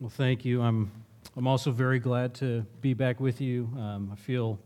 [0.00, 0.62] Well, thank you.
[0.62, 0.92] I'm,
[1.36, 3.68] I'm also very glad to be back with you.
[3.76, 4.60] Um, I feel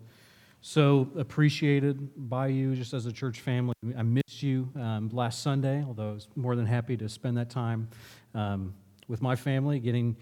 [0.60, 3.74] so appreciated by you just as a church family.
[3.96, 7.48] I missed you um, last Sunday, although I was more than happy to spend that
[7.48, 7.88] time
[8.34, 8.74] um,
[9.08, 10.18] with my family, getting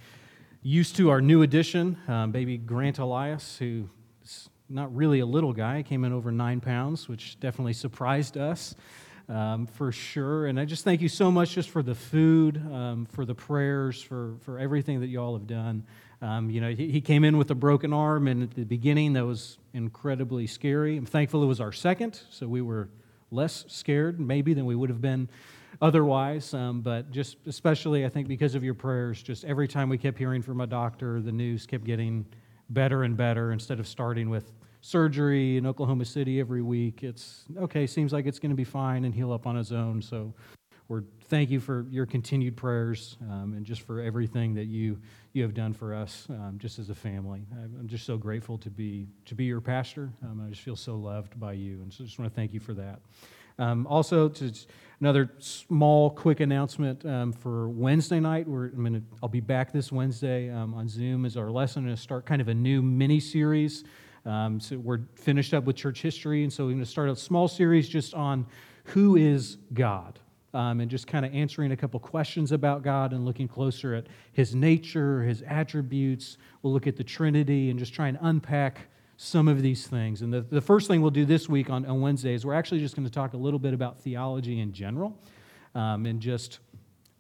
[0.62, 3.90] used to our new addition, um, baby Grant Elias, who
[4.22, 8.76] is not really a little guy, came in over nine pounds, which definitely surprised us
[9.30, 10.46] um, for sure.
[10.46, 14.02] And I just thank you so much just for the food, um, for the prayers,
[14.02, 15.84] for, for everything that you all have done.
[16.20, 19.14] Um, you know, he, he, came in with a broken arm, and at the beginning,
[19.14, 20.96] that was incredibly scary.
[20.96, 22.90] I'm thankful it was our second, so we were
[23.30, 25.28] less scared, maybe, than we would have been
[25.80, 26.52] otherwise.
[26.52, 30.18] Um, but just especially, I think, because of your prayers, just every time we kept
[30.18, 32.26] hearing from a doctor, the news kept getting
[32.68, 37.02] better and better instead of starting with surgery in Oklahoma City every week.
[37.02, 40.00] It's okay, seems like it's going to be fine and heal up on his own.
[40.02, 40.34] So
[40.88, 44.98] we're thank you for your continued prayers um, and just for everything that you
[45.32, 47.46] you have done for us um, just as a family.
[47.52, 50.10] I'm just so grateful to be to be your pastor.
[50.22, 52.60] Um, I just feel so loved by you, and so just want to thank you
[52.60, 53.00] for that.
[53.60, 54.52] Um, also, to
[55.00, 58.48] another small, quick announcement um, for Wednesday night.
[58.48, 61.96] We're, I'm gonna, I'll be back this Wednesday um, on Zoom as our lesson to
[61.96, 63.84] start kind of a new mini series
[64.26, 67.16] um, so we're finished up with church history, and so we're going to start a
[67.16, 68.46] small series just on
[68.84, 70.18] who is God.
[70.52, 74.08] Um, and just kind of answering a couple questions about God and looking closer at
[74.32, 76.38] his nature, his attributes.
[76.62, 80.22] We'll look at the Trinity and just try and unpack some of these things.
[80.22, 82.80] And the, the first thing we'll do this week on, on Wednesday is we're actually
[82.80, 85.16] just going to talk a little bit about theology in general
[85.76, 86.58] um, and just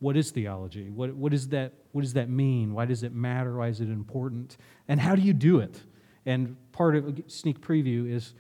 [0.00, 0.90] what is theology?
[0.90, 2.72] What, what, is that, what does that mean?
[2.72, 3.58] Why does it matter?
[3.58, 4.56] Why is it important?
[4.88, 5.82] And how do you do it?
[6.30, 8.34] And part of a sneak preview is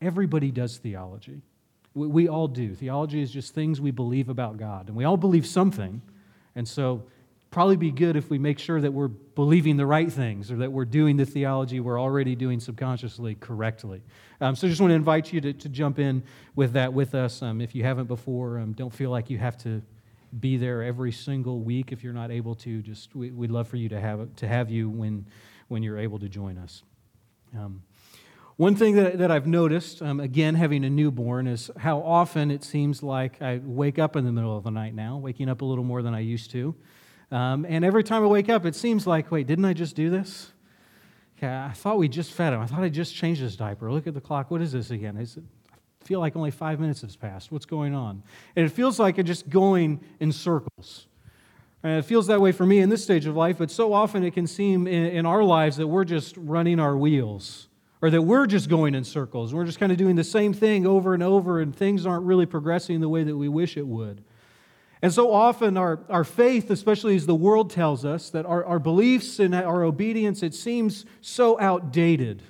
[0.00, 1.42] everybody does theology.
[1.92, 2.76] We, we all do.
[2.76, 6.00] Theology is just things we believe about God, and we all believe something.
[6.54, 7.02] And so,
[7.50, 10.70] probably be good if we make sure that we're believing the right things or that
[10.70, 14.02] we're doing the theology we're already doing subconsciously correctly.
[14.40, 16.22] Um, so, just want to invite you to, to jump in
[16.54, 17.42] with that with us.
[17.42, 19.82] Um, if you haven't before, um, don't feel like you have to
[20.38, 22.82] be there every single week if you're not able to.
[22.82, 25.26] Just we, would love for you to have to have you when
[25.66, 26.84] when you're able to join us.
[27.56, 27.82] Um,
[28.56, 32.62] one thing that, that I've noticed, um, again, having a newborn, is how often it
[32.62, 35.64] seems like I wake up in the middle of the night now, waking up a
[35.64, 36.74] little more than I used to.
[37.30, 40.10] Um, and every time I wake up, it seems like, wait, didn't I just do
[40.10, 40.52] this?
[41.38, 42.60] Okay, I thought we just fed him.
[42.60, 43.90] I thought I just changed his diaper.
[43.90, 44.50] Look at the clock.
[44.50, 45.16] What is this again?
[45.16, 47.50] Is it, I feel like only five minutes has passed.
[47.50, 48.22] What's going on?
[48.54, 51.06] And it feels like I'm just going in circles.
[51.82, 54.22] And it feels that way for me in this stage of life, but so often
[54.22, 57.68] it can seem in, in, our lives that we're just running our wheels
[58.00, 59.52] or that we're just going in circles.
[59.52, 62.46] We're just kind of doing the same thing over and over, and things aren't really
[62.46, 64.22] progressing the way that we wish it would.
[65.02, 68.78] And so often, our, our faith, especially as the world tells us, that our, our
[68.78, 72.42] beliefs and our obedience, it seems so outdated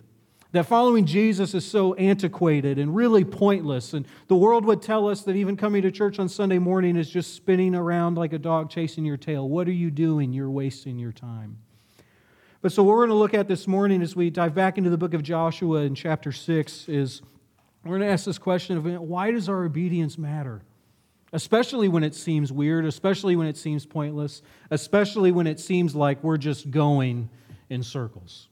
[0.53, 3.95] that following Jesus is so antiquated and really pointless.
[3.95, 7.09] And the world would tell us that even coming to church on Sunday morning is
[7.11, 9.49] just spinning around like a dog chasing your tail.
[9.49, 10.33] What are you doing?
[10.33, 11.59] You're wasting your time.
[12.61, 14.91] But so, what we're going to look at this morning as we dive back into
[14.91, 17.23] the book of Joshua in chapter 6 is
[17.83, 20.63] we're going to ask this question of why does our obedience matter?
[21.33, 26.23] Especially when it seems weird, especially when it seems pointless, especially when it seems like
[26.23, 27.31] we're just going
[27.71, 28.49] in circles.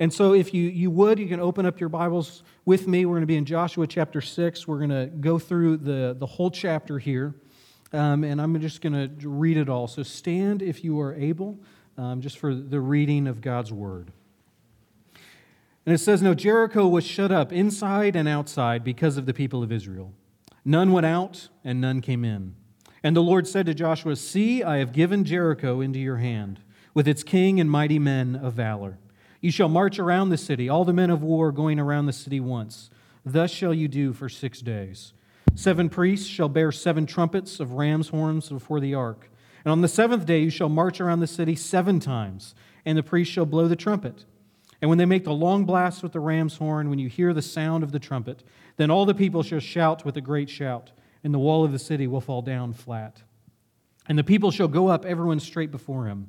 [0.00, 3.04] And so, if you, you would, you can open up your Bibles with me.
[3.04, 4.66] We're going to be in Joshua chapter 6.
[4.66, 7.34] We're going to go through the, the whole chapter here.
[7.92, 9.86] Um, and I'm just going to read it all.
[9.88, 11.58] So, stand if you are able,
[11.98, 14.10] um, just for the reading of God's word.
[15.84, 19.62] And it says, Now Jericho was shut up inside and outside because of the people
[19.62, 20.14] of Israel.
[20.64, 22.54] None went out, and none came in.
[23.02, 26.60] And the Lord said to Joshua, See, I have given Jericho into your hand,
[26.94, 28.96] with its king and mighty men of valor.
[29.40, 32.40] You shall march around the city, all the men of war going around the city
[32.40, 32.90] once.
[33.24, 35.12] Thus shall you do for six days.
[35.54, 39.30] Seven priests shall bear seven trumpets of ram's horns before the ark.
[39.64, 43.02] And on the seventh day you shall march around the city seven times, and the
[43.02, 44.24] priests shall blow the trumpet.
[44.80, 47.42] And when they make the long blast with the ram's horn, when you hear the
[47.42, 48.42] sound of the trumpet,
[48.76, 50.92] then all the people shall shout with a great shout,
[51.22, 53.22] and the wall of the city will fall down flat.
[54.08, 56.28] And the people shall go up, everyone straight before him.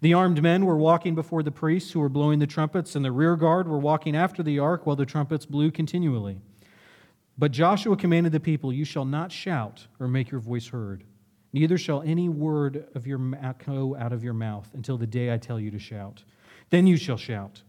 [0.00, 3.12] The armed men were walking before the priests who were blowing the trumpets, and the
[3.12, 6.40] rear guard were walking after the ark while the trumpets blew continually.
[7.36, 11.04] But Joshua commanded the people, You shall not shout or make your voice heard,
[11.52, 15.36] neither shall any word of your go out of your mouth until the day I
[15.36, 16.24] tell you to shout.
[16.70, 17.62] Then you shall shout.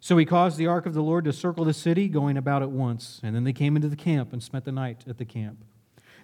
[0.00, 2.70] So he caused the ark of the Lord to circle the city, going about at
[2.70, 3.20] once.
[3.22, 5.64] And then they came into the camp and spent the night at the camp.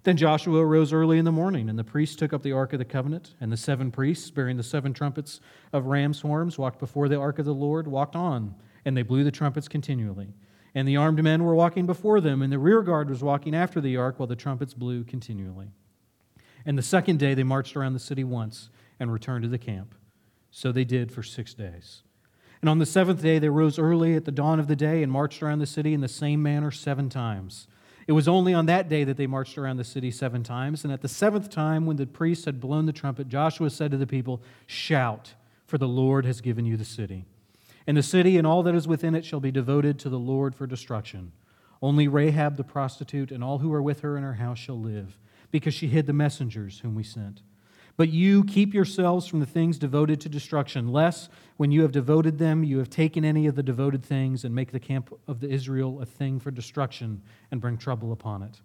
[0.04, 2.80] Then Joshua arose early in the morning, and the priests took up the ark of
[2.80, 5.40] the covenant, and the seven priests, bearing the seven trumpets
[5.72, 9.22] of ram's horns, walked before the ark of the Lord, walked on, and they blew
[9.22, 10.34] the trumpets continually.
[10.74, 13.80] And the armed men were walking before them, and the rear guard was walking after
[13.80, 15.68] the ark while the trumpets blew continually.
[16.66, 19.94] And the second day they marched around the city once and returned to the camp.
[20.50, 22.02] So they did for six days.
[22.60, 25.10] And on the seventh day they rose early at the dawn of the day and
[25.10, 27.66] marched around the city in the same manner seven times.
[28.06, 30.84] It was only on that day that they marched around the city seven times.
[30.84, 33.96] And at the seventh time, when the priests had blown the trumpet, Joshua said to
[33.96, 35.34] the people, Shout,
[35.66, 37.24] for the Lord has given you the city.
[37.86, 40.54] And the city and all that is within it shall be devoted to the Lord
[40.54, 41.32] for destruction.
[41.80, 45.18] Only Rahab the prostitute and all who are with her in her house shall live,
[45.50, 47.42] because she hid the messengers whom we sent.
[47.96, 52.38] But you keep yourselves from the things devoted to destruction, lest, when you have devoted
[52.38, 55.48] them, you have taken any of the devoted things and make the camp of the
[55.48, 58.60] Israel a thing for destruction and bring trouble upon it.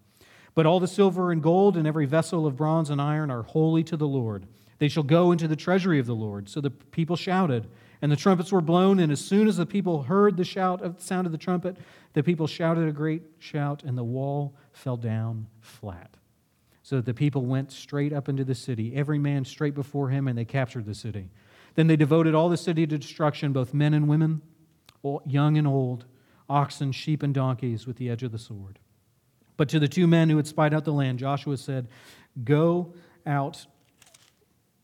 [0.56, 3.84] But all the silver and gold and every vessel of bronze and iron are holy
[3.84, 4.48] to the Lord.
[4.80, 6.50] They shall go into the treasury of the Lord.
[6.50, 7.68] So the people shouted
[8.02, 10.98] and the trumpets were blown, and as soon as the people heard the shout of
[10.98, 11.78] the sound of the trumpet,
[12.14, 16.17] the people shouted a great shout, and the wall fell down flat.
[16.88, 20.38] So the people went straight up into the city, every man straight before him, and
[20.38, 21.32] they captured the city.
[21.76, 24.42] Then they devoted all the city to destruction, both men and women,
[25.26, 26.06] young and old,
[26.50, 28.80] oxen, sheep, and donkeys, with the edge of the sword.
[29.58, 31.90] But to the two men who had spied out the land, Joshua said,
[32.42, 32.94] Go
[33.26, 33.66] out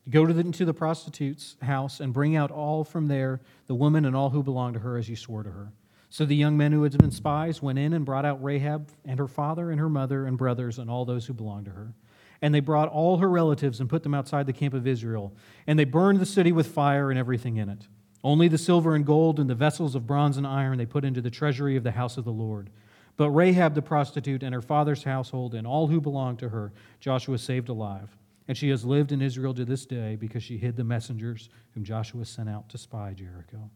[0.09, 4.13] Go to the, the prostitute's house and bring out all from there, the woman and
[4.13, 5.71] all who belong to her, as you swore to her.
[6.13, 9.17] So the young men who had been spies went in and brought out Rahab and
[9.17, 11.91] her father and her mother and brothers and all those who belonged to her.
[12.39, 15.33] And they brought all her relatives and put them outside the camp of Israel.
[15.65, 17.87] And they burned the city with fire and everything in it.
[18.23, 21.19] Only the silver and gold and the vessels of bronze and iron they put into
[21.19, 22.69] the treasury of the house of the Lord.
[23.17, 27.39] But Rahab the prostitute and her father's household and all who belonged to her, Joshua
[27.39, 28.15] saved alive.
[28.47, 31.83] And she has lived in Israel to this day because she hid the messengers whom
[31.83, 33.71] Joshua sent out to spy Jericho.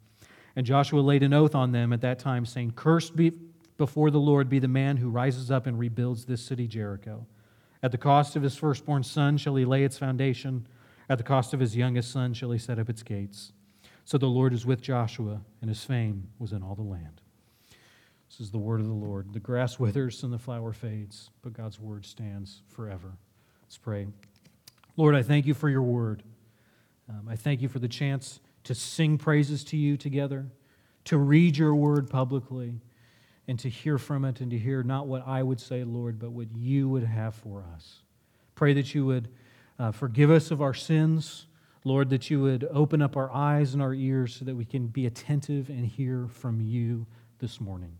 [0.57, 3.31] And Joshua laid an oath on them at that time, saying, Cursed be
[3.77, 7.27] before the Lord be the man who rises up and rebuilds this city Jericho.
[7.83, 10.65] At the cost of his firstborn son shall he lay its foundation.
[11.09, 13.53] At the cost of his youngest son shall he set up its gates.
[14.03, 17.21] So the Lord is with Joshua, and his fame was in all the land.
[18.27, 19.33] This is the word of the Lord.
[19.33, 23.13] The grass withers and the flower fades, but God's word stands forever.
[23.61, 24.07] Let's pray.
[24.95, 26.23] Lord, I thank you for your word.
[27.07, 30.45] Um, I thank you for the chance to sing praises to you together,
[31.05, 32.81] to read your word publicly,
[33.47, 36.31] and to hear from it and to hear not what I would say, Lord, but
[36.31, 38.01] what you would have for us.
[38.55, 39.29] Pray that you would
[39.79, 41.47] uh, forgive us of our sins.
[41.85, 44.87] Lord, that you would open up our eyes and our ears so that we can
[44.87, 47.07] be attentive and hear from you
[47.39, 47.97] this morning.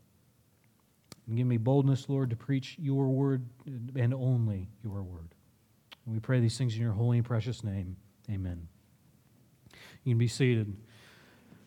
[1.27, 3.45] And give me boldness, Lord, to preach your word
[3.95, 5.29] and only your word.
[6.05, 7.95] And we pray these things in your holy and precious name.
[8.29, 8.67] Amen.
[10.07, 10.73] You can be seated.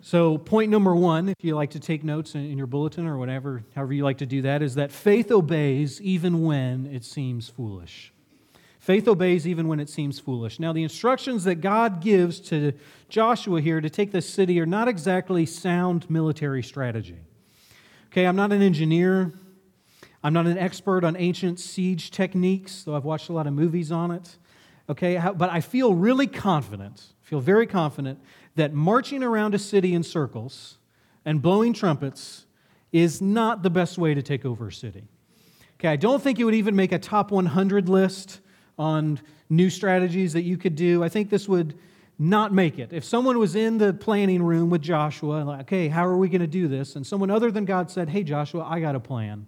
[0.00, 3.64] So, point number one, if you like to take notes in your bulletin or whatever,
[3.74, 8.14] however you like to do that, is that faith obeys even when it seems foolish.
[8.78, 10.58] Faith obeys even when it seems foolish.
[10.58, 12.72] Now, the instructions that God gives to
[13.10, 17.18] Joshua here to take this city are not exactly sound military strategy.
[18.06, 19.34] Okay, I'm not an engineer.
[20.24, 23.92] I'm not an expert on ancient siege techniques, though I've watched a lot of movies
[23.92, 24.38] on it.
[24.88, 28.18] Okay, but I feel really confident, feel very confident
[28.56, 30.78] that marching around a city in circles
[31.24, 32.44] and blowing trumpets
[32.90, 35.04] is not the best way to take over a city.
[35.78, 38.40] Okay, I don't think it would even make a top 100 list
[38.76, 41.04] on new strategies that you could do.
[41.04, 41.78] I think this would
[42.18, 42.92] not make it.
[42.92, 46.40] If someone was in the planning room with Joshua, like, okay, how are we going
[46.40, 46.96] to do this?
[46.96, 49.46] And someone other than God said, hey, Joshua, I got a plan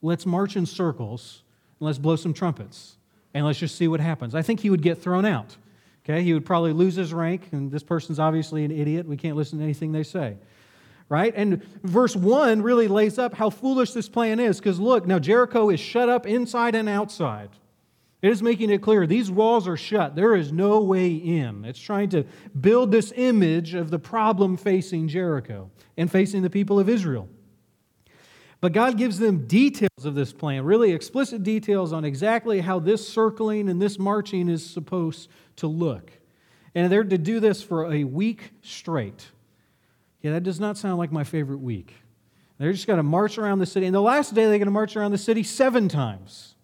[0.00, 1.42] let's march in circles
[1.78, 2.96] and let's blow some trumpets
[3.34, 4.34] and let's just see what happens.
[4.34, 5.58] I think he would get thrown out.
[6.04, 9.06] Okay, he would probably lose his rank, and this person's obviously an idiot.
[9.06, 10.36] We can't listen to anything they say.
[11.08, 11.32] Right?
[11.36, 15.68] And verse 1 really lays up how foolish this plan is because look, now Jericho
[15.68, 17.50] is shut up inside and outside.
[18.22, 20.14] It is making it clear these walls are shut.
[20.14, 21.64] There is no way in.
[21.64, 22.24] It's trying to
[22.60, 27.28] build this image of the problem facing Jericho and facing the people of Israel.
[28.60, 33.08] But God gives them details of this plan, really explicit details on exactly how this
[33.08, 36.10] circling and this marching is supposed to look.
[36.74, 39.28] And they're to do this for a week straight.
[40.20, 41.94] Yeah, that does not sound like my favorite week.
[42.58, 43.86] They're just going to march around the city.
[43.86, 46.54] And the last day, they're going to march around the city seven times.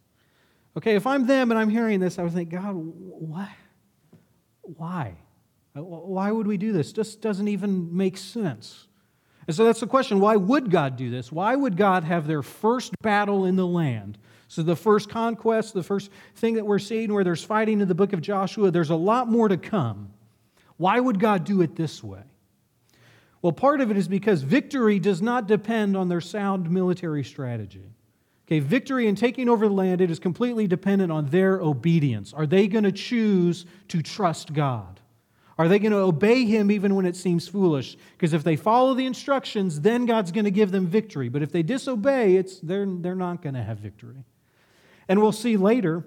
[0.76, 3.48] Okay, if I'm them and I'm hearing this, I would think, God, what?
[4.60, 5.16] Why?
[5.72, 6.92] Why would we do this?
[6.92, 8.88] This doesn't even make sense.
[9.46, 11.30] And so that's the question why would God do this?
[11.30, 14.18] Why would God have their first battle in the land?
[14.48, 17.94] So, the first conquest, the first thing that we're seeing where there's fighting in the
[17.96, 20.10] book of Joshua, there's a lot more to come.
[20.76, 22.22] Why would God do it this way?
[23.42, 27.92] Well, part of it is because victory does not depend on their sound military strategy.
[28.46, 32.32] Okay, victory in taking over the land, it is completely dependent on their obedience.
[32.32, 35.00] Are they going to choose to trust God?
[35.58, 37.96] Are they going to obey Him even when it seems foolish?
[38.12, 41.28] Because if they follow the instructions, then God's going to give them victory.
[41.28, 44.24] But if they disobey, it's, they're, they're not going to have victory.
[45.08, 46.04] And we'll see later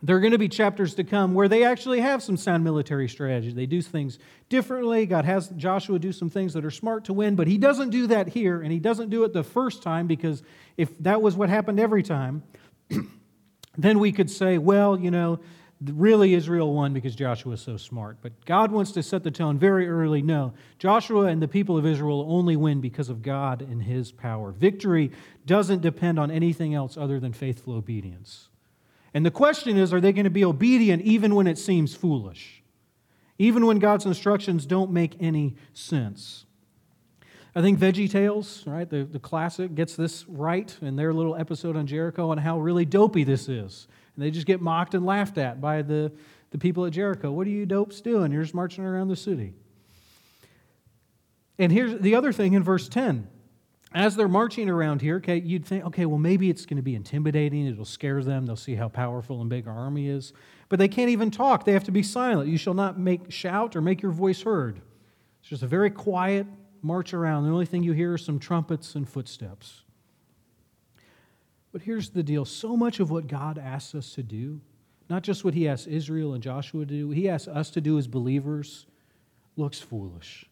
[0.00, 3.08] there are going to be chapters to come where they actually have some sound military
[3.08, 3.50] strategy.
[3.50, 5.06] They do things differently.
[5.06, 8.06] God has Joshua do some things that are smart to win, but he doesn't do
[8.08, 10.44] that here, and he doesn't do it the first time because
[10.76, 12.44] if that was what happened every time,
[13.78, 15.40] then we could say, well, you know,
[15.80, 18.18] really Israel won because Joshua is so smart.
[18.20, 20.22] But God wants to set the tone very early.
[20.22, 24.52] No, Joshua and the people of Israel only win because of God and his power.
[24.52, 25.12] Victory
[25.46, 28.48] doesn't depend on anything else other than faithful obedience.
[29.14, 32.62] And the question is are they going to be obedient even when it seems foolish?
[33.38, 36.44] Even when God's instructions don't make any sense?
[37.54, 41.76] I think Veggie Tales, right, the, the classic, gets this right in their little episode
[41.76, 43.88] on Jericho on how really dopey this is.
[44.18, 46.10] And they just get mocked and laughed at by the,
[46.50, 47.30] the people at Jericho.
[47.30, 48.32] What are you dopes doing?
[48.32, 49.54] You're just marching around the city.
[51.56, 53.28] And here's the other thing in verse 10
[53.94, 56.96] as they're marching around here, okay, you'd think, okay, well, maybe it's going to be
[56.96, 57.66] intimidating.
[57.66, 58.44] It'll scare them.
[58.44, 60.32] They'll see how powerful and big our army is.
[60.68, 61.64] But they can't even talk.
[61.64, 62.50] They have to be silent.
[62.50, 64.80] You shall not make shout or make your voice heard.
[65.40, 66.46] It's just a very quiet
[66.82, 67.44] march around.
[67.44, 69.84] The only thing you hear is some trumpets and footsteps.
[71.72, 74.60] But here's the deal so much of what God asks us to do,
[75.10, 77.98] not just what He asks Israel and Joshua to do, He asks us to do
[77.98, 78.86] as believers,
[79.56, 80.46] looks foolish.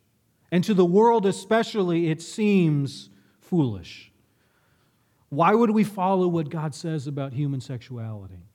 [0.53, 4.13] And to the world especially, it seems foolish.
[5.29, 8.47] Why would we follow what God says about human sexuality?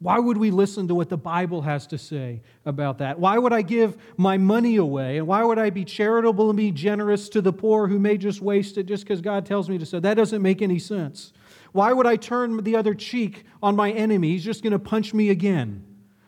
[0.00, 3.18] Why would we listen to what the Bible has to say about that?
[3.18, 5.18] Why would I give my money away?
[5.18, 8.40] And why would I be charitable and be generous to the poor who may just
[8.40, 9.98] waste it just because God tells me to so?
[9.98, 11.32] That doesn't make any sense.
[11.72, 14.30] Why would I turn the other cheek on my enemy?
[14.30, 15.84] He's just going to punch me again.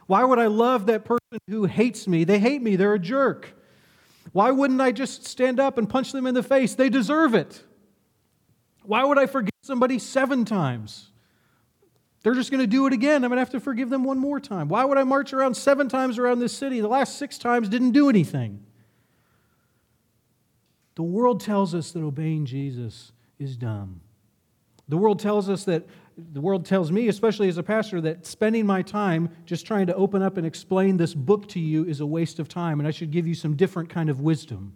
[0.06, 2.24] Why would I love that person who hates me?
[2.24, 3.54] They hate me, they're a jerk.
[4.32, 6.74] Why wouldn't I just stand up and punch them in the face?
[6.74, 7.62] They deserve it.
[8.82, 11.10] Why would I forgive somebody seven times?
[12.22, 13.24] They're just going to do it again.
[13.24, 14.68] I'm going to have to forgive them one more time.
[14.68, 16.80] Why would I march around seven times around this city?
[16.80, 18.64] The last six times didn't do anything.
[20.96, 24.02] The world tells us that obeying Jesus is dumb.
[24.90, 25.86] The world tells us that,
[26.32, 29.94] the world tells me, especially as a pastor, that spending my time just trying to
[29.94, 32.90] open up and explain this book to you is a waste of time, and I
[32.90, 34.74] should give you some different kind of wisdom.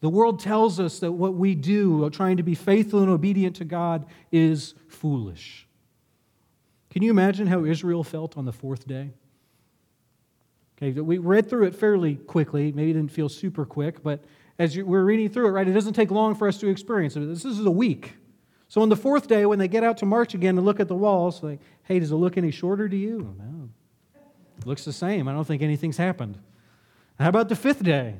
[0.00, 3.56] The world tells us that what we do, uh, trying to be faithful and obedient
[3.56, 5.66] to God, is foolish.
[6.90, 9.14] Can you imagine how Israel felt on the fourth day?
[10.76, 12.72] Okay, we read through it fairly quickly.
[12.72, 14.22] Maybe it didn't feel super quick, but
[14.58, 17.20] as we're reading through it, right, it doesn't take long for us to experience it.
[17.20, 18.14] This is a week.
[18.68, 20.88] So on the fourth day, when they get out to march again and look at
[20.88, 23.28] the walls, like, hey, does it look any shorter to you?
[23.30, 23.68] Oh, no.
[24.58, 25.26] It looks the same.
[25.26, 26.38] I don't think anything's happened.
[27.18, 28.16] How about the fifth day?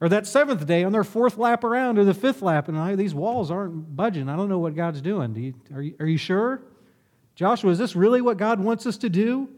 [0.00, 2.96] Or that seventh day on their fourth lap around or the fifth lap, and I,
[2.96, 4.28] these walls aren't budging.
[4.28, 5.32] I don't know what God's doing.
[5.32, 6.62] Do you, are, you, are you sure?
[7.34, 9.48] Joshua, is this really what God wants us to do?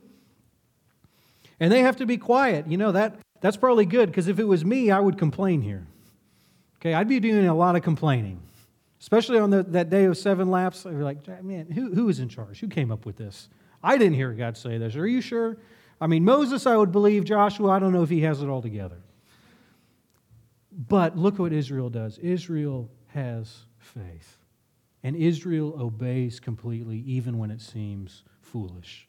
[1.61, 2.67] And they have to be quiet.
[2.69, 5.87] You know, that, that's probably good because if it was me, I would complain here.
[6.81, 8.43] Okay, I'd be doing a lot of complaining,
[9.05, 10.85] especially on the, that day of seven laps.
[10.85, 12.61] Be like, man, who, who is in charge?
[12.61, 13.51] Who came up with this?
[13.83, 14.97] I didn't hear God say this.
[14.97, 15.59] Are you sure?
[16.01, 17.27] I mean, Moses, I would believe.
[17.27, 18.97] Joshua, I don't know if he has it all together.
[20.73, 24.39] But look what Israel does Israel has faith.
[25.03, 29.07] And Israel obeys completely, even when it seems foolish.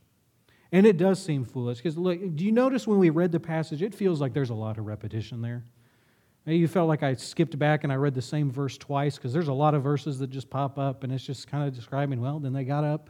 [0.73, 3.81] And it does seem foolish because look, do you notice when we read the passage,
[3.81, 5.63] it feels like there's a lot of repetition there?
[6.45, 9.33] Maybe you felt like I skipped back and I read the same verse twice because
[9.33, 12.21] there's a lot of verses that just pop up and it's just kind of describing,
[12.21, 13.09] well, then they got up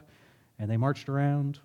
[0.58, 1.60] and they marched around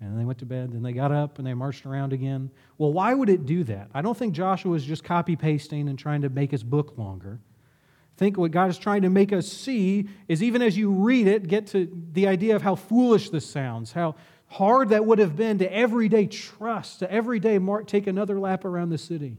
[0.00, 0.72] and they went to bed.
[0.72, 2.50] Then they got up and they marched around again.
[2.76, 3.88] Well, why would it do that?
[3.94, 7.38] I don't think Joshua is just copy pasting and trying to make his book longer.
[7.40, 11.28] I think what God is trying to make us see is even as you read
[11.28, 14.16] it, get to the idea of how foolish this sounds, how
[14.48, 18.90] hard that would have been to everyday trust, to everyday mark, take another lap around
[18.90, 19.36] the city.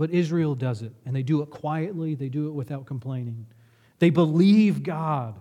[0.00, 3.44] But Israel does it, and they do it quietly, they do it without complaining.
[3.98, 5.38] They believe God.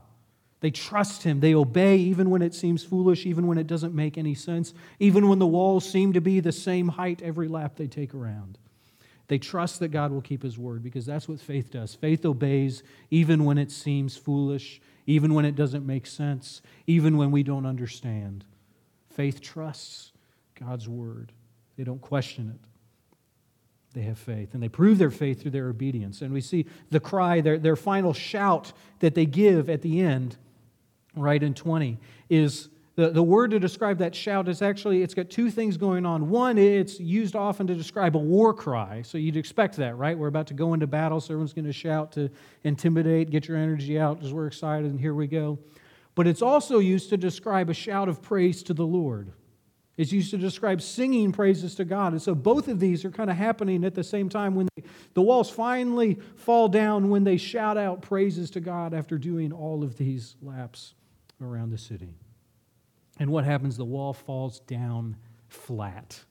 [0.59, 1.39] They trust Him.
[1.39, 5.29] They obey even when it seems foolish, even when it doesn't make any sense, even
[5.29, 8.57] when the walls seem to be the same height every lap they take around.
[9.29, 11.95] They trust that God will keep His word because that's what faith does.
[11.95, 17.31] Faith obeys even when it seems foolish, even when it doesn't make sense, even when
[17.31, 18.43] we don't understand.
[19.09, 20.11] Faith trusts
[20.59, 21.31] God's word,
[21.77, 22.69] they don't question it.
[23.93, 26.21] They have faith, and they prove their faith through their obedience.
[26.21, 30.37] And we see the cry, their, their final shout that they give at the end,
[31.15, 31.97] right in 20,
[32.29, 32.69] is
[32.99, 36.29] the, the word to describe that shout is actually, it's got two things going on.
[36.29, 39.01] One, it's used often to describe a war cry.
[39.03, 40.17] So you'd expect that, right?
[40.17, 42.29] We're about to go into battle, so everyone's going to shout to
[42.63, 45.57] intimidate, get your energy out because we're excited, and here we go.
[46.13, 49.31] But it's also used to describe a shout of praise to the Lord.
[49.99, 52.13] It's used to describe singing praises to God.
[52.13, 54.83] And so both of these are kind of happening at the same time when they,
[55.13, 59.83] the walls finally fall down when they shout out praises to God after doing all
[59.83, 60.93] of these laps
[61.41, 62.15] around the city.
[63.19, 63.75] And what happens?
[63.75, 65.17] The wall falls down
[65.49, 66.23] flat.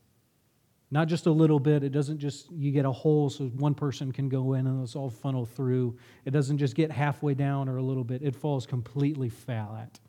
[0.91, 1.83] Not just a little bit.
[1.83, 4.97] It doesn't just, you get a hole so one person can go in and it's
[4.97, 5.95] all funnel through.
[6.25, 8.23] It doesn't just get halfway down or a little bit.
[8.23, 10.01] It falls completely flat.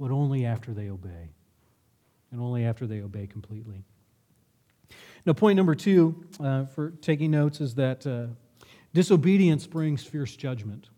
[0.00, 1.30] But only after they obey.
[2.30, 3.84] And only after they obey completely.
[5.24, 8.26] Now, point number two uh, for taking notes is that uh,
[8.94, 10.88] disobedience brings fierce judgment.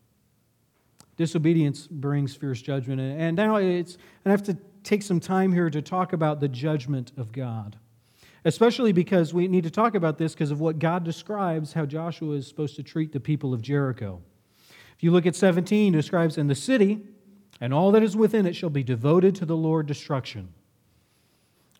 [1.16, 3.00] Disobedience brings fierce judgment.
[3.00, 7.12] And now it's, I have to take some time here to talk about the judgment
[7.16, 7.76] of God,
[8.44, 12.34] especially because we need to talk about this because of what God describes how Joshua
[12.36, 14.20] is supposed to treat the people of Jericho.
[14.96, 17.00] If you look at 17, it describes, in the city
[17.60, 20.54] and all that is within it shall be devoted to the Lord destruction.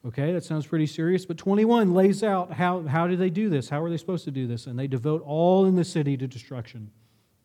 [0.06, 3.68] Okay, that sounds pretty serious, but 21 lays out how, how do they do this?
[3.68, 4.66] How are they supposed to do this?
[4.66, 6.90] And they devote all in the city to destruction,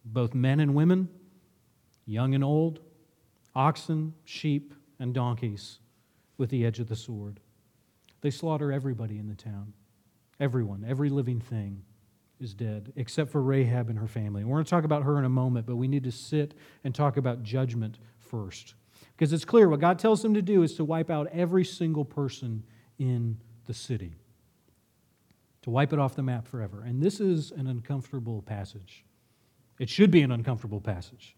[0.05, 1.09] both men and women,
[2.05, 2.79] young and old,
[3.53, 5.79] oxen, sheep, and donkeys
[6.37, 7.41] with the edge of the sword.
[8.21, 9.73] They slaughter everybody in the town.
[10.39, 11.83] Everyone, every living thing
[12.39, 14.43] is dead, except for Rahab and her family.
[14.43, 16.95] We're going to talk about her in a moment, but we need to sit and
[16.95, 18.75] talk about judgment first.
[19.15, 22.03] Because it's clear what God tells them to do is to wipe out every single
[22.03, 22.63] person
[22.99, 24.15] in the city,
[25.61, 26.83] to wipe it off the map forever.
[26.83, 29.05] And this is an uncomfortable passage.
[29.79, 31.35] It should be an uncomfortable passage.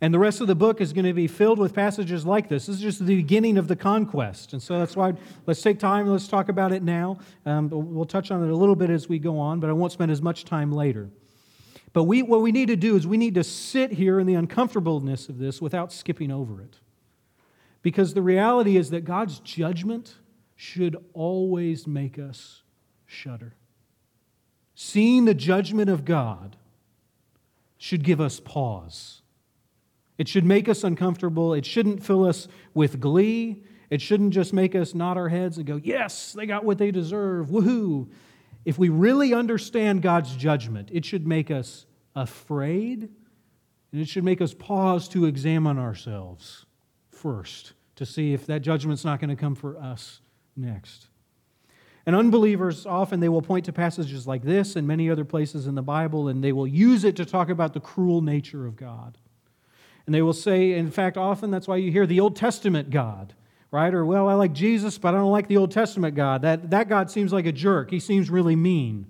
[0.00, 2.66] And the rest of the book is going to be filled with passages like this.
[2.66, 4.52] This is just the beginning of the conquest.
[4.52, 5.14] And so that's why
[5.46, 7.18] let's take time, let's talk about it now.
[7.44, 9.90] Um, we'll touch on it a little bit as we go on, but I won't
[9.90, 11.10] spend as much time later.
[11.92, 14.34] But we, what we need to do is we need to sit here in the
[14.34, 16.78] uncomfortableness of this without skipping over it.
[17.82, 20.16] Because the reality is that God's judgment
[20.56, 22.62] should always make us
[23.06, 23.54] shudder.
[24.74, 26.56] Seeing the judgment of God
[27.78, 29.22] should give us pause
[30.18, 31.54] it should make us uncomfortable.
[31.54, 33.62] It shouldn't fill us with glee.
[33.88, 36.90] It shouldn't just make us nod our heads and go, Yes, they got what they
[36.90, 37.46] deserve.
[37.46, 38.08] Woohoo.
[38.64, 43.08] If we really understand God's judgment, it should make us afraid
[43.92, 46.66] and it should make us pause to examine ourselves
[47.18, 50.20] first to see if that judgment's not going to come for us
[50.56, 51.08] next.
[52.06, 55.74] And unbelievers often they will point to passages like this and many other places in
[55.74, 59.18] the Bible and they will use it to talk about the cruel nature of God.
[60.06, 63.34] And they will say, in fact, often that's why you hear the Old Testament God,
[63.70, 63.92] right?
[63.92, 66.40] Or, well, I like Jesus, but I don't like the Old Testament God.
[66.40, 67.90] That, that God seems like a jerk.
[67.90, 69.06] He seems really mean.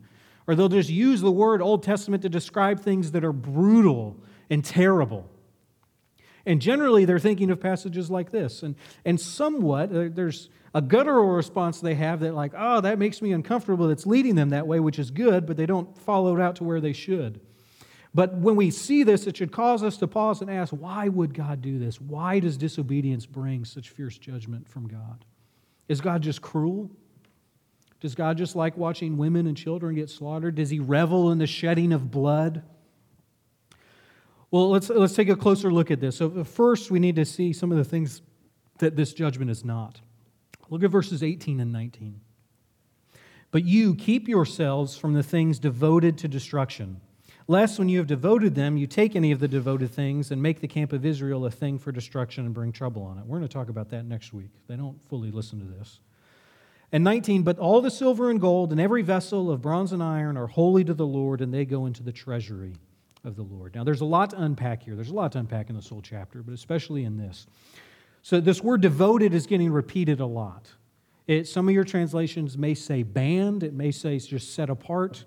[0.48, 4.16] Or they'll just use the word Old Testament to describe things that are brutal
[4.50, 5.30] and terrible.
[6.48, 8.62] And generally, they're thinking of passages like this.
[8.62, 13.20] And, and somewhat, uh, there's a guttural response they have that, like, oh, that makes
[13.20, 13.88] me uncomfortable.
[13.88, 16.64] That's leading them that way, which is good, but they don't follow it out to
[16.64, 17.38] where they should.
[18.14, 21.34] But when we see this, it should cause us to pause and ask, why would
[21.34, 22.00] God do this?
[22.00, 25.26] Why does disobedience bring such fierce judgment from God?
[25.86, 26.90] Is God just cruel?
[28.00, 30.54] Does God just like watching women and children get slaughtered?
[30.54, 32.62] Does he revel in the shedding of blood?
[34.50, 36.16] Well, let's, let's take a closer look at this.
[36.16, 38.22] So, uh, first, we need to see some of the things
[38.78, 40.00] that this judgment is not.
[40.70, 42.20] Look at verses 18 and 19.
[43.50, 47.00] But you keep yourselves from the things devoted to destruction
[47.48, 50.60] lest when you have devoted them, you take any of the devoted things and make
[50.60, 53.24] the camp of Israel a thing for destruction and bring trouble on it.
[53.24, 54.50] We're going to talk about that next week.
[54.68, 55.98] They don't fully listen to this.
[56.92, 60.36] And 19, but all the silver and gold and every vessel of bronze and iron
[60.36, 62.74] are holy to the Lord, and they go into the treasury
[63.28, 63.76] of the Lord.
[63.76, 64.96] Now, there's a lot to unpack here.
[64.96, 67.46] There's a lot to unpack in this whole chapter, but especially in this.
[68.22, 70.68] So, this word devoted is getting repeated a lot.
[71.28, 75.24] It, some of your translations may say banned, it may say just set apart.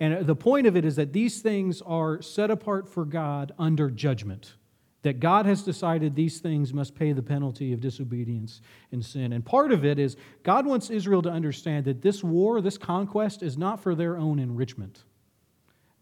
[0.00, 3.88] And the point of it is that these things are set apart for God under
[3.88, 4.54] judgment.
[5.02, 9.32] That God has decided these things must pay the penalty of disobedience and sin.
[9.32, 13.42] And part of it is God wants Israel to understand that this war, this conquest,
[13.42, 15.04] is not for their own enrichment.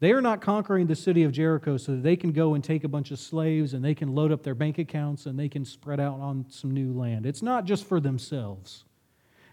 [0.03, 2.83] They are not conquering the city of Jericho so that they can go and take
[2.83, 5.63] a bunch of slaves and they can load up their bank accounts and they can
[5.63, 7.25] spread out on some new land.
[7.25, 8.83] It's not just for themselves.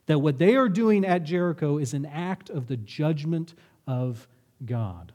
[0.06, 3.54] That what they are doing at Jericho is an act of the judgment
[3.86, 4.26] of
[4.64, 5.12] God.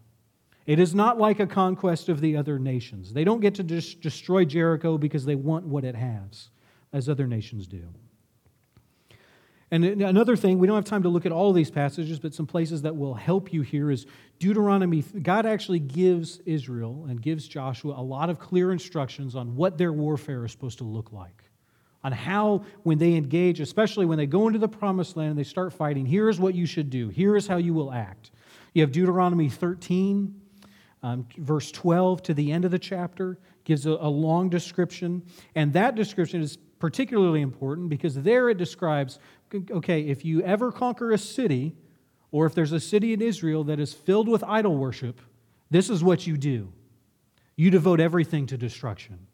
[0.66, 3.12] It is not like a conquest of the other nations.
[3.12, 6.50] They don't get to just destroy Jericho because they want what it has,
[6.94, 7.84] as other nations do.
[9.76, 12.48] And another thing, we don't have time to look at all these passages, but some
[12.48, 14.06] places that will help you here is
[14.40, 15.02] Deuteronomy.
[15.02, 19.92] God actually gives Israel and gives Joshua a lot of clear instructions on what their
[19.92, 21.44] warfare is supposed to look like.
[22.06, 25.44] On how, when they engage, especially when they go into the promised land and they
[25.44, 27.10] start fighting, here is what you should do.
[27.10, 28.32] Here is how you will act.
[28.74, 30.40] You have Deuteronomy 13,
[31.04, 35.22] um, verse 12 to the end of the chapter, gives a, a long description.
[35.54, 39.20] And that description is particularly important because there it describes
[39.72, 41.76] okay, if you ever conquer a city,
[42.32, 45.22] or if there's a city in Israel that is filled with idol worship,
[45.70, 46.72] this is what you do.
[47.56, 49.28] You devote everything to destruction.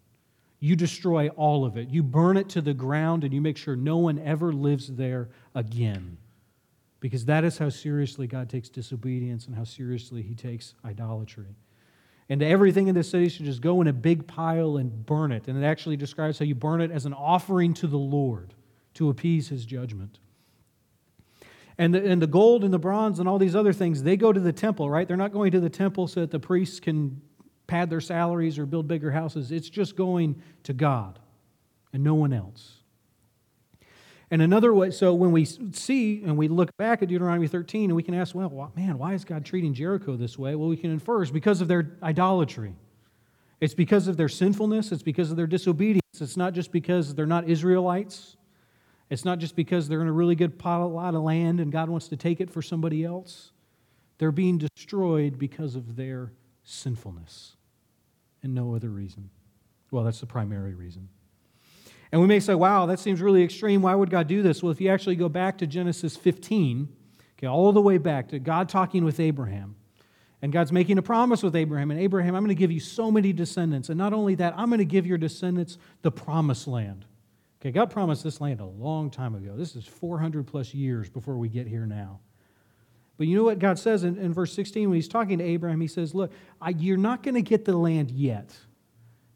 [0.59, 1.89] You destroy all of it.
[1.89, 5.29] You burn it to the ground and you make sure no one ever lives there
[5.55, 6.17] again.
[6.99, 11.55] Because that is how seriously God takes disobedience and how seriously he takes idolatry.
[12.29, 15.47] And everything in the city should just go in a big pile and burn it.
[15.47, 18.53] And it actually describes how you burn it as an offering to the Lord
[18.95, 20.19] to appease his judgment.
[21.77, 24.31] And the, and the gold and the bronze and all these other things, they go
[24.31, 25.07] to the temple, right?
[25.07, 27.21] They're not going to the temple so that the priests can
[27.67, 29.51] pad their salaries or build bigger houses.
[29.51, 31.19] It's just going to God
[31.93, 32.81] and no one else.
[34.29, 37.95] And another way, so when we see and we look back at Deuteronomy 13 and
[37.95, 40.55] we can ask, well, man, why is God treating Jericho this way?
[40.55, 42.73] Well, we can infer it's because of their idolatry.
[43.59, 44.91] It's because of their sinfulness.
[44.91, 46.01] It's because of their disobedience.
[46.19, 48.37] It's not just because they're not Israelites.
[49.11, 52.07] It's not just because they're in a really good lot of land and God wants
[52.07, 53.51] to take it for somebody else.
[54.17, 56.31] They're being destroyed because of their
[56.63, 57.57] sinfulness
[58.41, 59.29] and no other reason.
[59.91, 61.09] Well, that's the primary reason.
[62.13, 63.81] And we may say, wow, that seems really extreme.
[63.81, 64.63] Why would God do this?
[64.63, 66.87] Well, if you actually go back to Genesis 15,
[67.37, 69.75] okay, all the way back to God talking with Abraham,
[70.41, 73.11] and God's making a promise with Abraham, and Abraham, I'm going to give you so
[73.11, 73.89] many descendants.
[73.89, 77.05] And not only that, I'm going to give your descendants the promised land.
[77.61, 79.55] Okay, God promised this land a long time ago.
[79.55, 82.19] This is 400 plus years before we get here now.
[83.19, 85.79] But you know what God says in, in verse 16 when he's talking to Abraham?
[85.79, 88.51] He says, Look, I, you're not going to get the land yet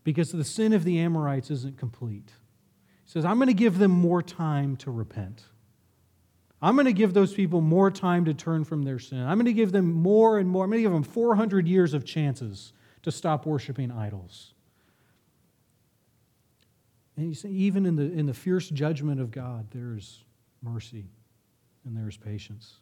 [0.04, 2.32] because the sin of the Amorites isn't complete.
[3.06, 5.44] He says, I'm going to give them more time to repent.
[6.64, 9.20] I'm going to give those people more time to turn from their sin.
[9.20, 10.64] I'm going to give them more and more.
[10.64, 14.55] I'm going to give them 400 years of chances to stop worshiping idols.
[17.18, 20.24] And you say, even in the, in the fierce judgment of God, there's
[20.62, 21.06] mercy
[21.86, 22.78] and there's patience.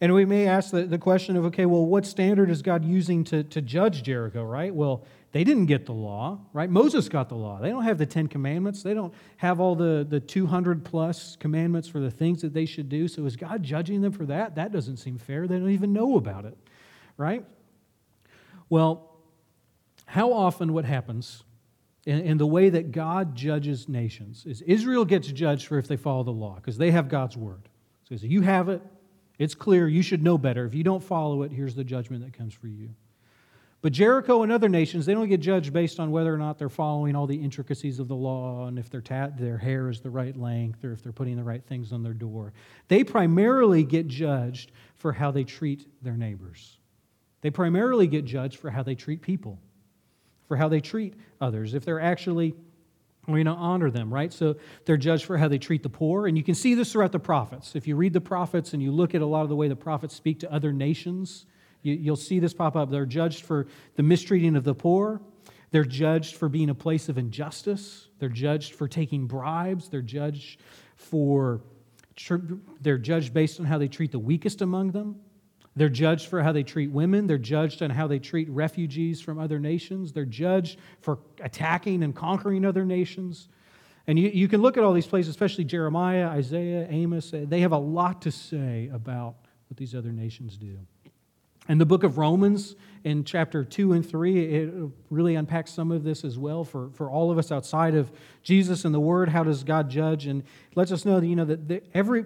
[0.00, 3.22] And we may ask the, the question of, okay, well, what standard is God using
[3.24, 4.74] to, to judge Jericho, right?
[4.74, 6.70] Well, they didn't get the law, right?
[6.70, 7.60] Moses got the law.
[7.60, 8.82] They don't have the Ten Commandments.
[8.82, 12.88] They don't have all the, the 200 plus commandments for the things that they should
[12.88, 13.08] do.
[13.08, 14.54] So is God judging them for that?
[14.54, 15.46] That doesn't seem fair.
[15.46, 16.56] They don't even know about it,
[17.16, 17.44] right?
[18.70, 19.18] Well,
[20.06, 21.44] how often what happens
[22.06, 25.96] in, in the way that God judges nations is Israel gets judged for if they
[25.96, 27.68] follow the law because they have God's word.
[28.04, 28.82] So he says, You have it,
[29.38, 30.64] it's clear, you should know better.
[30.66, 32.90] If you don't follow it, here's the judgment that comes for you.
[33.82, 36.68] But Jericho and other nations, they don't get judged based on whether or not they're
[36.68, 39.00] following all the intricacies of the law and if their,
[39.38, 42.12] their hair is the right length or if they're putting the right things on their
[42.12, 42.52] door.
[42.88, 46.76] They primarily get judged for how they treat their neighbors.
[47.40, 49.58] They primarily get judged for how they treat people,
[50.50, 52.56] for how they treat others, if they're actually
[53.24, 54.32] going to honor them, right?
[54.32, 56.26] So they're judged for how they treat the poor.
[56.26, 57.76] And you can see this throughout the prophets.
[57.76, 59.76] If you read the prophets and you look at a lot of the way the
[59.76, 61.46] prophets speak to other nations,
[61.82, 62.90] you, will see this pop up.
[62.90, 65.20] They're judged for the mistreating of the poor.
[65.70, 68.08] They're judged for being a place of injustice.
[68.18, 69.88] They're judged for taking bribes.
[69.88, 70.62] They're judged
[70.96, 71.60] for
[72.80, 75.20] they're judged based on how they treat the weakest among them.
[75.76, 77.26] They're judged for how they treat women.
[77.26, 80.12] They're judged on how they treat refugees from other nations.
[80.12, 83.48] They're judged for attacking and conquering other nations.
[84.06, 87.32] And you, you can look at all these places, especially Jeremiah, Isaiah, Amos.
[87.32, 89.36] They have a lot to say about
[89.68, 90.78] what these other nations do.
[91.68, 94.74] And the book of Romans in chapter 2 and 3, it
[95.08, 98.10] really unpacks some of this as well for, for all of us outside of
[98.42, 99.28] Jesus and the Word.
[99.28, 100.26] How does God judge?
[100.26, 100.42] And
[100.74, 102.24] lets us know that, you know, that every,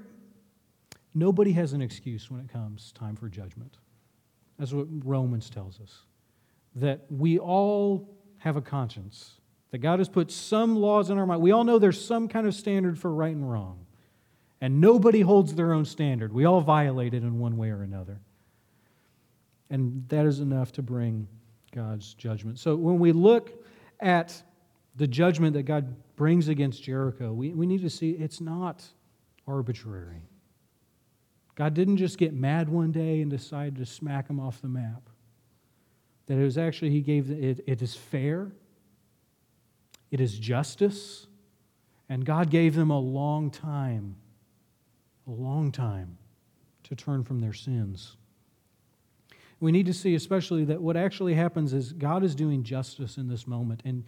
[1.15, 3.77] nobody has an excuse when it comes time for judgment.
[4.59, 6.03] That's what Romans tells us.
[6.77, 9.41] That we all have a conscience.
[9.71, 11.43] That God has put some laws in our mind.
[11.43, 13.87] We all know there's some kind of standard for right and wrong.
[14.61, 16.33] And nobody holds their own standard.
[16.33, 18.21] We all violate it in one way or another.
[19.71, 21.27] And that is enough to bring
[21.73, 22.59] God's judgment.
[22.59, 23.53] So when we look
[24.01, 24.41] at
[24.97, 28.85] the judgment that God brings against Jericho, we, we need to see it's not
[29.47, 30.23] arbitrary.
[31.55, 35.09] God didn't just get mad one day and decide to smack him off the map.
[36.27, 38.51] That it was actually, He gave it, it is fair,
[40.11, 41.27] it is justice,
[42.09, 44.17] and God gave them a long time,
[45.27, 46.19] a long time
[46.85, 48.17] to turn from their sins.
[49.61, 53.29] We need to see, especially, that what actually happens is God is doing justice in
[53.29, 54.05] this moment, and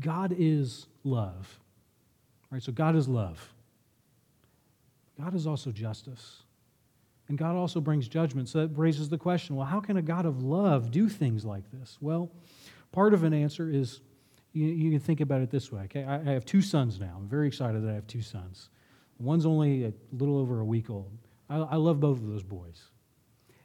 [0.00, 1.58] God is love.
[2.50, 2.62] Right?
[2.62, 3.52] So God is love.
[5.22, 6.42] God is also justice.
[7.28, 8.48] And God also brings judgment.
[8.48, 11.70] So that raises the question well, how can a God of love do things like
[11.70, 11.96] this?
[12.00, 12.30] Well,
[12.90, 14.00] part of an answer is
[14.52, 15.82] you, you can think about it this way.
[15.82, 17.14] Okay, I, I have two sons now.
[17.16, 18.70] I'm very excited that I have two sons.
[19.18, 21.12] One's only a little over a week old.
[21.48, 22.82] I, I love both of those boys.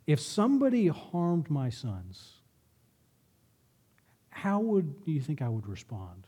[0.05, 2.33] If somebody harmed my sons,
[4.29, 6.27] how would you think I would respond?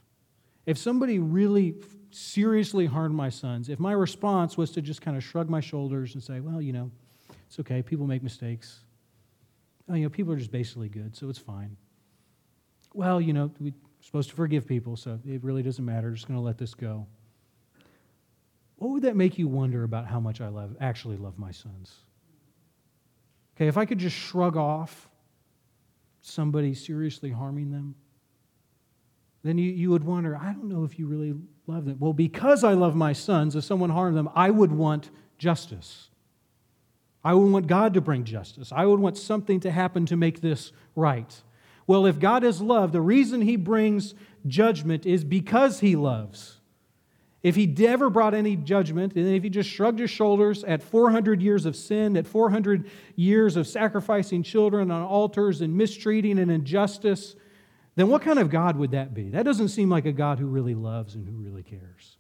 [0.70, 1.78] If somebody really
[2.12, 6.14] seriously harmed my sons, if my response was to just kind of shrug my shoulders
[6.14, 6.92] and say, well, you know,
[7.48, 8.82] it's okay, people make mistakes.
[9.90, 11.76] Oh, you know, people are just basically good, so it's fine.
[12.94, 16.12] Well, you know, we're supposed to forgive people, so it really doesn't matter.
[16.12, 17.08] Just going to let this go.
[18.76, 21.96] What would that make you wonder about how much I love, actually love my sons?
[23.56, 25.10] Okay, if I could just shrug off
[26.22, 27.96] somebody seriously harming them,
[29.44, 31.34] then you, you would wonder, I don't know if you really
[31.66, 31.98] love them.
[32.00, 36.10] Well, because I love my sons, if someone harmed them, I would want justice.
[37.24, 38.72] I would want God to bring justice.
[38.74, 41.42] I would want something to happen to make this right.
[41.88, 44.14] Well, if God is love, the reason he brings
[44.48, 46.58] judgment is because he loves.
[47.42, 51.42] If he never brought any judgment, and if he just shrugged his shoulders at 400
[51.42, 57.36] years of sin, at 400 years of sacrificing children on altars and mistreating and injustice,
[57.96, 59.30] then what kind of God would that be?
[59.30, 62.18] That doesn't seem like a God who really loves and who really cares.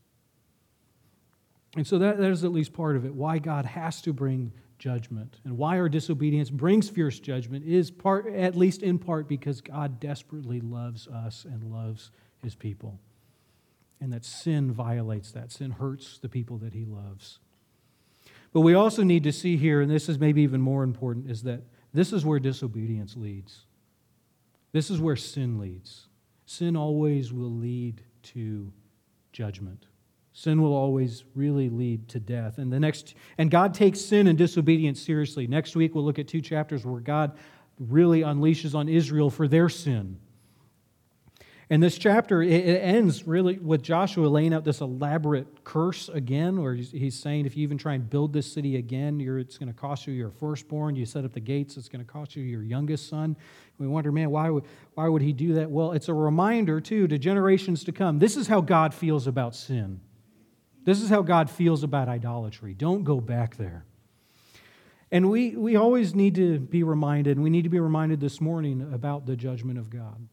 [1.75, 3.13] And so that, that is at least part of it.
[3.13, 8.27] Why God has to bring judgment and why our disobedience brings fierce judgment is part,
[8.27, 12.99] at least in part, because God desperately loves us and loves his people.
[14.01, 15.51] And that sin violates that.
[15.51, 17.39] Sin hurts the people that he loves.
[18.53, 21.43] But we also need to see here, and this is maybe even more important, is
[21.43, 21.61] that
[21.93, 23.65] this is where disobedience leads.
[24.71, 26.07] This is where sin leads.
[26.45, 28.71] Sin always will lead to
[29.31, 29.87] judgment.
[30.33, 32.59] Sin will always really lead to death.
[32.59, 35.47] And the next and God takes sin and disobedience seriously.
[35.47, 37.37] Next week we'll look at two chapters where God
[37.79, 40.17] really unleashes on Israel for their sin.
[41.71, 46.73] And this chapter, it ends really with Joshua laying out this elaborate curse again, where
[46.73, 50.07] he's saying, if you even try and build this city again, it's going to cost
[50.07, 50.95] you your firstborn.
[50.95, 53.37] You set up the gates, it's going to cost you your youngest son.
[53.77, 54.63] We wonder, man, why would,
[54.95, 55.69] why would he do that?
[55.69, 58.17] Well, it's a reminder, too, to generations to come.
[58.17, 60.01] This is how God feels about sin.
[60.85, 62.73] This is how God feels about idolatry.
[62.73, 63.85] Don't go back there.
[65.11, 68.41] And we, we always need to be reminded, and we need to be reminded this
[68.41, 70.27] morning about the judgment of God.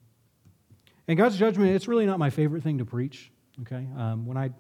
[1.08, 3.30] And God's judgment, it's really not my favorite thing to preach,
[3.62, 3.86] okay?
[3.96, 4.50] Um, when I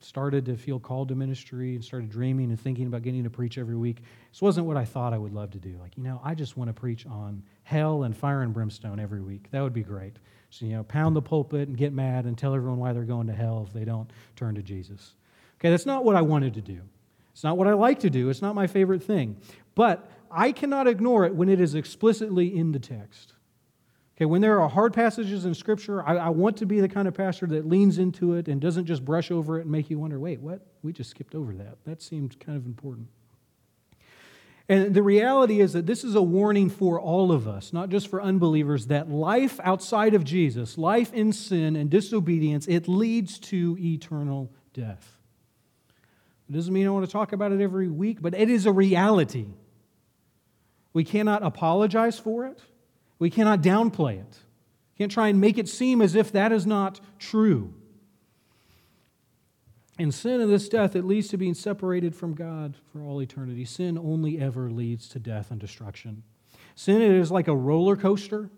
[0.00, 3.56] started to feel called to ministry and started dreaming and thinking about getting to preach
[3.56, 5.76] every week, this wasn't what I thought I would love to do.
[5.80, 9.20] Like, you know, I just want to preach on hell and fire and brimstone every
[9.20, 9.48] week.
[9.52, 10.16] That would be great.
[10.50, 13.28] So, you know, pound the pulpit and get mad and tell everyone why they're going
[13.28, 15.14] to hell if they don't turn to Jesus.
[15.60, 16.80] Okay, that's not what I wanted to do.
[17.32, 18.28] It's not what I like to do.
[18.28, 19.36] It's not my favorite thing.
[19.74, 23.32] But I cannot ignore it when it is explicitly in the text.
[24.22, 27.08] Okay, when there are hard passages in Scripture, I, I, want to be the kind
[27.08, 29.98] of pastor that leans into it and doesn't just brush over it and make you
[29.98, 30.64] wonder, wait, what?
[30.84, 31.78] We just skipped over that.
[31.86, 33.08] That seemed kind of important.
[34.68, 38.06] And the reality is that this is a warning for all of us, not just
[38.06, 43.76] for unbelievers, that life outside of Jesus, life in sin and disobedience, it leads to
[43.80, 45.16] eternal death.
[46.48, 48.72] It doesn't mean I want to talk about it every week, but it is a
[48.72, 49.46] reality.
[50.92, 52.62] We cannot apologize for it.
[53.22, 54.36] We cannot downplay it.
[54.98, 57.72] Can't try and make it seem as if that is not true.
[59.96, 63.64] And sin and this death, it leads to being separated from God for all eternity.
[63.64, 66.24] Sin only ever leads to death and destruction.
[66.74, 68.50] Sin is like a roller coaster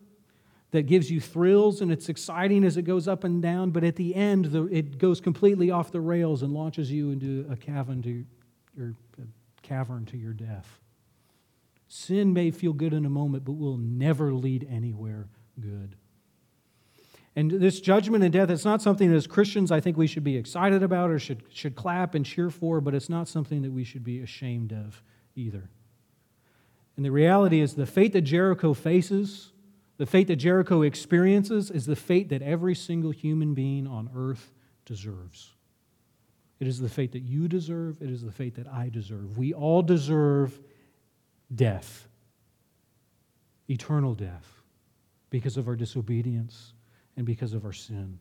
[0.70, 3.96] that gives you thrills and it's exciting as it goes up and down, but at
[3.96, 8.24] the end, it goes completely off the rails and launches you into a cavern to
[8.74, 8.94] your,
[9.61, 10.81] cavern to your death.
[11.88, 15.29] Sin may feel good in a moment, but will never lead anywhere
[15.61, 15.97] good.
[17.37, 20.23] And this judgment and death, it's not something that as Christians I think we should
[20.23, 23.73] be excited about or should, should clap and cheer for, but it's not something that
[23.73, 25.03] we should be ashamed of
[25.35, 25.68] either.
[26.97, 29.51] And the reality is the fate that Jericho faces,
[29.97, 34.53] the fate that Jericho experiences, is the fate that every single human being on earth
[34.85, 35.55] deserves.
[36.61, 39.37] It is the fate that you deserve, it is the fate that I deserve.
[39.37, 40.61] We all deserve
[41.53, 42.09] death,
[43.69, 44.63] eternal death,
[45.31, 46.75] because of our disobedience
[47.17, 48.19] and because of our sin.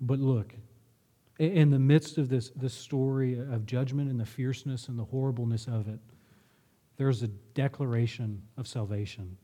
[0.00, 0.54] But look,
[1.38, 5.66] in the midst of this, this story of judgment and the fierceness and the horribleness
[5.66, 5.98] of it,
[6.96, 9.36] there's a declaration of salvation.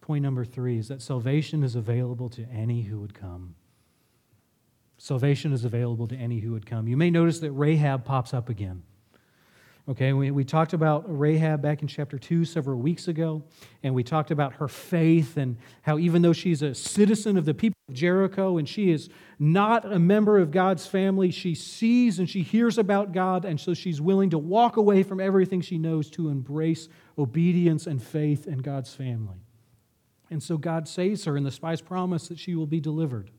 [0.00, 3.54] Point number three is that salvation is available to any who would come.
[4.98, 6.88] Salvation is available to any who would come.
[6.88, 8.82] You may notice that Rahab pops up again.
[9.90, 13.42] Okay, we, we talked about Rahab back in chapter 2 several weeks ago,
[13.82, 17.54] and we talked about her faith and how even though she's a citizen of the
[17.54, 19.08] people of Jericho and she is
[19.40, 23.74] not a member of God's family, she sees and she hears about God, and so
[23.74, 28.58] she's willing to walk away from everything she knows to embrace obedience and faith in
[28.58, 29.42] God's family.
[30.30, 33.32] And so God saves her, and the spies promise that she will be delivered.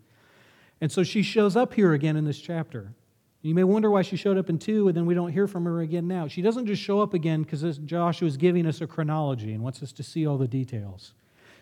[0.82, 2.94] And so she shows up here again in this chapter.
[3.42, 5.66] You may wonder why she showed up in 2 and then we don't hear from
[5.66, 6.28] her again now.
[6.28, 9.82] She doesn't just show up again because Joshua is giving us a chronology and wants
[9.82, 11.14] us to see all the details.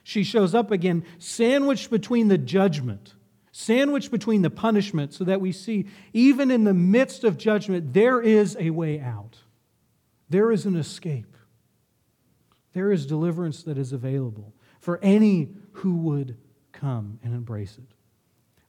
[0.03, 3.13] She shows up again sandwiched between the judgment,
[3.51, 8.21] sandwiched between the punishment, so that we see even in the midst of judgment, there
[8.21, 9.37] is a way out.
[10.29, 11.37] There is an escape.
[12.73, 16.37] There is deliverance that is available for any who would
[16.71, 17.95] come and embrace it.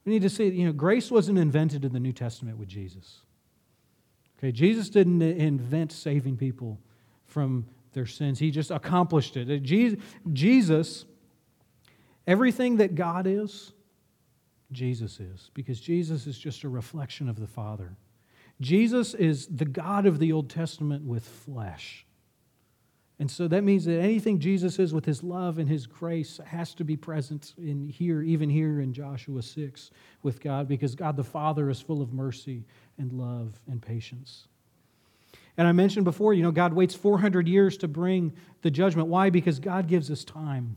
[0.05, 3.19] We need to see, you know, grace wasn't invented in the New Testament with Jesus.
[4.37, 6.79] Okay, Jesus didn't invent saving people
[7.25, 9.61] from their sins, He just accomplished it.
[10.33, 11.05] Jesus,
[12.25, 13.73] everything that God is,
[14.71, 17.95] Jesus is, because Jesus is just a reflection of the Father.
[18.61, 22.05] Jesus is the God of the Old Testament with flesh.
[23.21, 26.73] And so that means that anything Jesus is with his love and his grace has
[26.73, 29.91] to be present in here, even here in Joshua 6
[30.23, 32.65] with God, because God the Father is full of mercy
[32.97, 34.47] and love and patience.
[35.55, 39.07] And I mentioned before, you know, God waits 400 years to bring the judgment.
[39.07, 39.29] Why?
[39.29, 40.75] Because God gives us time.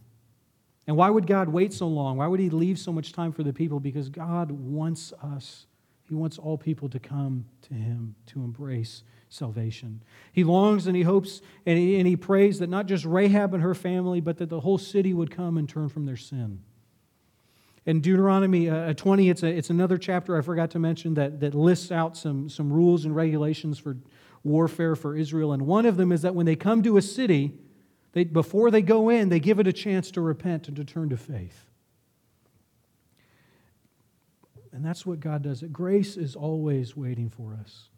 [0.87, 2.19] And why would God wait so long?
[2.19, 3.81] Why would He leave so much time for the people?
[3.81, 5.65] Because God wants us,
[6.11, 9.03] He wants all people to come to Him, to embrace
[9.35, 10.03] salvation.
[10.33, 13.63] He longs and he hopes and he, and he prays that not just Rahab and
[13.63, 16.61] her family, but that the whole city would come and turn from their sin.
[17.85, 21.55] In Deuteronomy uh, 20, it's, a, it's another chapter I forgot to mention that, that
[21.55, 23.97] lists out some, some rules and regulations for
[24.43, 25.53] warfare for Israel.
[25.53, 27.53] And one of them is that when they come to a city,
[28.13, 31.11] they, before they go in, they give it a chance to repent and to turn
[31.11, 31.67] to faith.
[34.73, 35.63] And that's what God does.
[35.63, 37.89] Grace is always waiting for us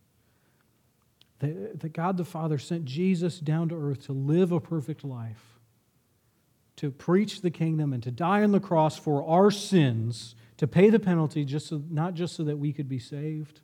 [1.40, 5.58] that, that God the Father sent Jesus down to earth to live a perfect life,
[6.76, 10.90] to preach the kingdom, and to die on the cross for our sins, to pay
[10.90, 13.60] the penalty, just so, not just so that we could be saved,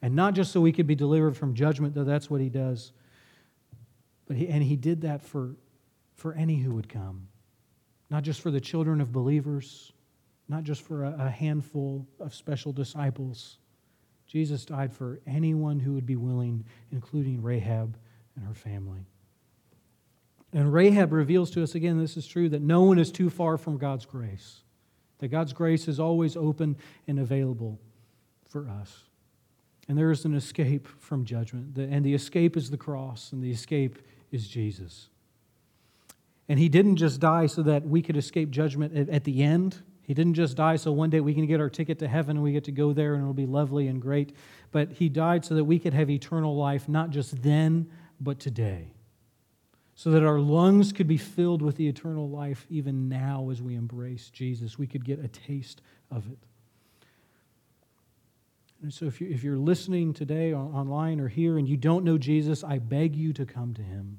[0.00, 2.92] and not just so we could be delivered from judgment, though that's what he does.
[4.26, 5.56] But he, and he did that for,
[6.14, 7.28] for any who would come,
[8.10, 9.92] not just for the children of believers,
[10.48, 13.58] not just for a, a handful of special disciples
[14.32, 17.98] Jesus died for anyone who would be willing, including Rahab
[18.34, 19.04] and her family.
[20.54, 23.58] And Rahab reveals to us again, this is true, that no one is too far
[23.58, 24.62] from God's grace.
[25.18, 27.78] That God's grace is always open and available
[28.48, 29.02] for us.
[29.86, 31.76] And there is an escape from judgment.
[31.76, 33.98] And the escape is the cross, and the escape
[34.30, 35.10] is Jesus.
[36.48, 39.82] And he didn't just die so that we could escape judgment at the end,
[40.12, 42.44] he didn't just die so one day we can get our ticket to heaven and
[42.44, 44.36] we get to go there and it'll be lovely and great.
[44.70, 48.92] But He died so that we could have eternal life, not just then, but today.
[49.94, 53.74] So that our lungs could be filled with the eternal life even now as we
[53.74, 54.78] embrace Jesus.
[54.78, 56.38] We could get a taste of it.
[58.82, 62.18] And so if, you, if you're listening today online or here and you don't know
[62.18, 64.18] Jesus, I beg you to come to Him.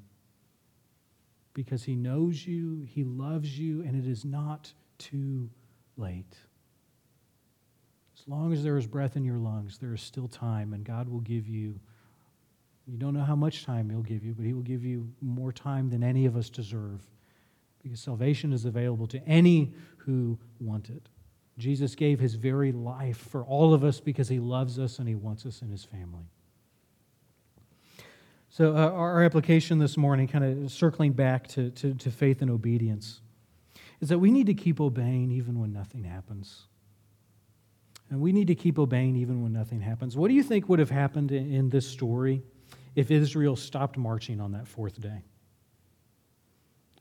[1.52, 5.50] Because He knows you, He loves you, and it is not too
[5.96, 6.36] late.
[8.18, 11.08] As long as there is breath in your lungs, there is still time, and God
[11.08, 11.78] will give you.
[12.86, 15.52] You don't know how much time He'll give you, but He will give you more
[15.52, 17.00] time than any of us deserve
[17.82, 21.08] because salvation is available to any who want it.
[21.58, 25.14] Jesus gave His very life for all of us because He loves us and He
[25.14, 26.24] wants us in His family.
[28.48, 32.50] So, uh, our application this morning, kind of circling back to, to, to faith and
[32.50, 33.20] obedience,
[34.04, 36.66] is that we need to keep obeying even when nothing happens.
[38.10, 40.14] And we need to keep obeying even when nothing happens.
[40.14, 42.42] What do you think would have happened in, this story
[42.94, 45.22] if Israel stopped marching on that fourth day?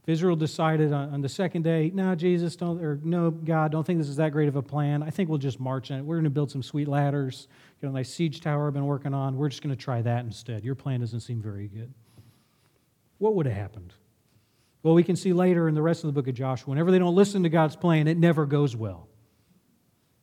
[0.03, 3.85] If Israel decided on, on the second day, no, Jesus, don't, or no, God, don't
[3.85, 5.03] think this is that great of a plan.
[5.03, 6.05] I think we'll just march in it.
[6.05, 7.49] We're going to build some sweet ladders,
[7.81, 9.35] get a nice siege tower I've been working on.
[9.35, 10.63] We're just going to try that instead.
[10.63, 11.93] Your plan doesn't seem very good.
[13.17, 13.93] What would have happened?
[14.83, 16.99] Well, we can see later in the rest of the book of Joshua, whenever they
[16.99, 19.07] don't listen to God's plan, it never goes well.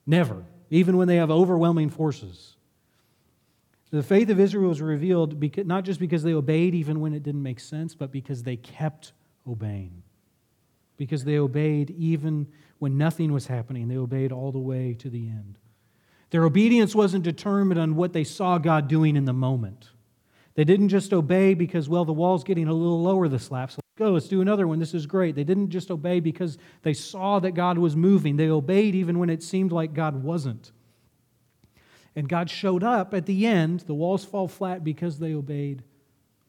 [0.06, 2.56] Never, even when they have overwhelming forces.
[3.90, 7.22] The faith of Israel was revealed because, not just because they obeyed even when it
[7.22, 9.12] didn't make sense, but because they kept
[9.48, 10.02] obeying.
[10.96, 12.46] Because they obeyed even
[12.78, 15.58] when nothing was happening, they obeyed all the way to the end.
[16.28, 19.88] Their obedience wasn't determined on what they saw God doing in the moment.
[20.54, 23.80] They didn't just obey because, well, the wall's getting a little lower this lap, so
[24.00, 24.78] go, let's do another one.
[24.78, 25.34] This is great.
[25.34, 28.36] They didn't just obey because they saw that God was moving.
[28.36, 30.72] They obeyed even when it seemed like God wasn't.
[32.16, 33.80] And God showed up at the end.
[33.80, 35.82] The walls fall flat because they obeyed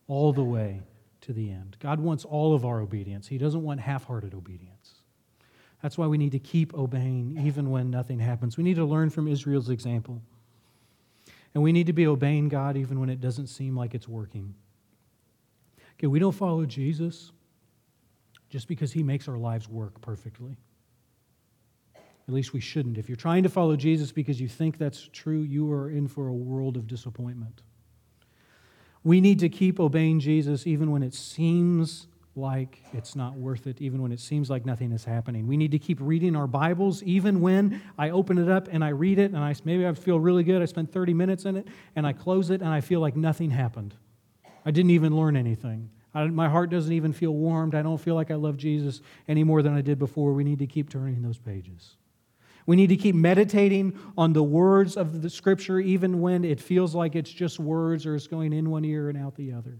[0.07, 0.81] all the way
[1.21, 1.75] to the end.
[1.79, 4.95] God wants all of our obedience, He doesn't want half hearted obedience.
[5.83, 8.55] That's why we need to keep obeying even when nothing happens.
[8.55, 10.21] We need to learn from Israel's example.
[11.53, 14.53] And we need to be obeying God even when it doesn't seem like it's working.
[15.97, 17.31] Okay, we don't follow Jesus
[18.51, 20.57] just because he makes our lives work perfectly.
[21.95, 22.97] At least we shouldn't.
[22.97, 26.27] If you're trying to follow Jesus because you think that's true, you are in for
[26.27, 27.63] a world of disappointment.
[29.03, 33.81] We need to keep obeying Jesus even when it seems like it's not worth it,
[33.81, 35.47] even when it seems like nothing is happening.
[35.47, 38.89] We need to keep reading our Bibles even when I open it up and I
[38.89, 40.61] read it and I maybe I feel really good.
[40.61, 43.49] I spent 30 minutes in it and I close it and I feel like nothing
[43.49, 43.95] happened.
[44.65, 45.89] I didn't even learn anything.
[46.13, 47.75] I, my heart doesn't even feel warmed.
[47.75, 50.33] I don't feel like I love Jesus any more than I did before.
[50.33, 51.95] We need to keep turning those pages.
[52.65, 56.93] We need to keep meditating on the words of the scripture, even when it feels
[56.93, 59.79] like it's just words or it's going in one ear and out the other.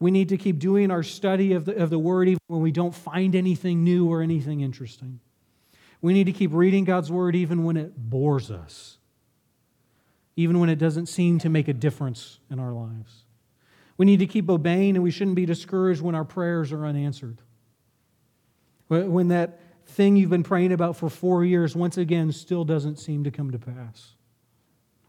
[0.00, 2.72] We need to keep doing our study of the, of the word even when we
[2.72, 5.20] don't find anything new or anything interesting.
[6.02, 8.98] We need to keep reading God's word even when it bores us,
[10.36, 13.23] even when it doesn't seem to make a difference in our lives.
[13.96, 17.38] We need to keep obeying, and we shouldn't be discouraged when our prayers are unanswered.
[18.88, 23.24] When that thing you've been praying about for four years, once again, still doesn't seem
[23.24, 24.14] to come to pass.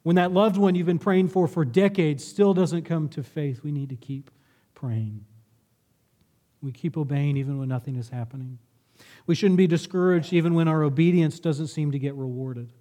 [0.03, 3.63] When that loved one you've been praying for for decades still doesn't come to faith,
[3.63, 4.29] we need to keep
[4.75, 5.25] praying.
[6.61, 8.59] We keep obeying even when nothing is happening.
[9.25, 12.71] We shouldn't be discouraged even when our obedience doesn't seem to get rewarded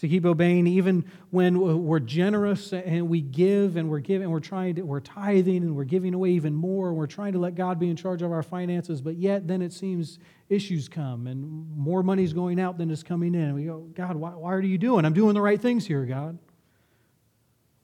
[0.00, 4.74] to keep obeying even when we're generous and we give and we're giving we're trying
[4.74, 7.78] to we're tithing and we're giving away even more and we're trying to let god
[7.78, 12.02] be in charge of our finances but yet then it seems issues come and more
[12.02, 13.42] money's going out than is coming in.
[13.42, 15.04] And we go god why, why are you doing?
[15.04, 16.38] I'm doing the right things here god.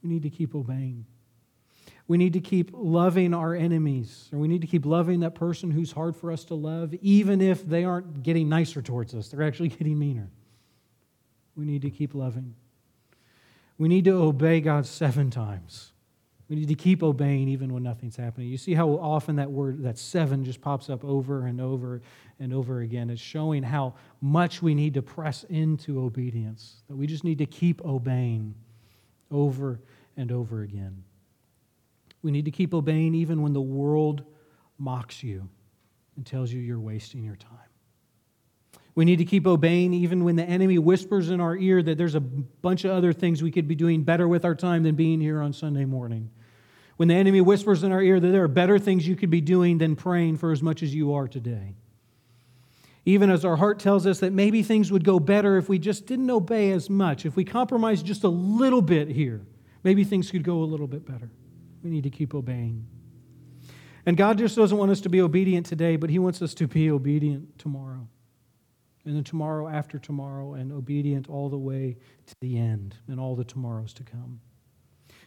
[0.02, 1.06] We need to keep obeying.
[2.08, 5.70] We need to keep loving our enemies or we need to keep loving that person
[5.70, 9.28] who's hard for us to love even if they aren't getting nicer towards us.
[9.28, 10.30] They're actually getting meaner
[11.56, 12.54] we need to keep loving.
[13.78, 15.92] We need to obey God seven times.
[16.48, 18.48] We need to keep obeying even when nothing's happening.
[18.48, 22.02] You see how often that word, that seven, just pops up over and over
[22.38, 23.10] and over again.
[23.10, 27.46] It's showing how much we need to press into obedience, that we just need to
[27.46, 28.54] keep obeying
[29.30, 29.80] over
[30.16, 31.02] and over again.
[32.22, 34.22] We need to keep obeying even when the world
[34.78, 35.48] mocks you
[36.16, 37.65] and tells you you're wasting your time.
[38.96, 42.14] We need to keep obeying even when the enemy whispers in our ear that there's
[42.14, 45.20] a bunch of other things we could be doing better with our time than being
[45.20, 46.30] here on Sunday morning.
[46.96, 49.42] When the enemy whispers in our ear that there are better things you could be
[49.42, 51.74] doing than praying for as much as you are today.
[53.04, 56.06] Even as our heart tells us that maybe things would go better if we just
[56.06, 59.42] didn't obey as much, if we compromised just a little bit here,
[59.84, 61.30] maybe things could go a little bit better.
[61.84, 62.86] We need to keep obeying.
[64.06, 66.66] And God just doesn't want us to be obedient today, but He wants us to
[66.66, 68.08] be obedient tomorrow
[69.06, 71.96] and then tomorrow after tomorrow, and obedient all the way
[72.26, 74.40] to the end and all the tomorrows to come.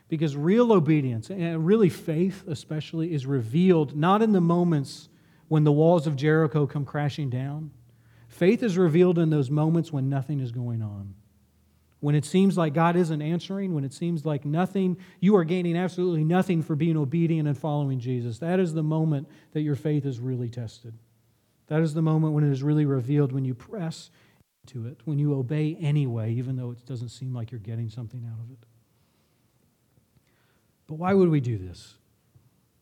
[0.10, 5.08] Because real obedience, and really faith especially, is revealed not in the moments
[5.48, 7.72] when the walls of Jericho come crashing down.
[8.28, 11.16] Faith is revealed in those moments when nothing is going on.
[12.00, 15.76] When it seems like God isn't answering, when it seems like nothing, you are gaining
[15.76, 18.40] absolutely nothing for being obedient and following Jesus.
[18.40, 20.94] That is the moment that your faith is really tested.
[21.70, 24.10] That is the moment when it is really revealed when you press
[24.66, 28.26] into it, when you obey anyway, even though it doesn't seem like you're getting something
[28.26, 28.58] out of it.
[30.88, 31.94] But why would we do this?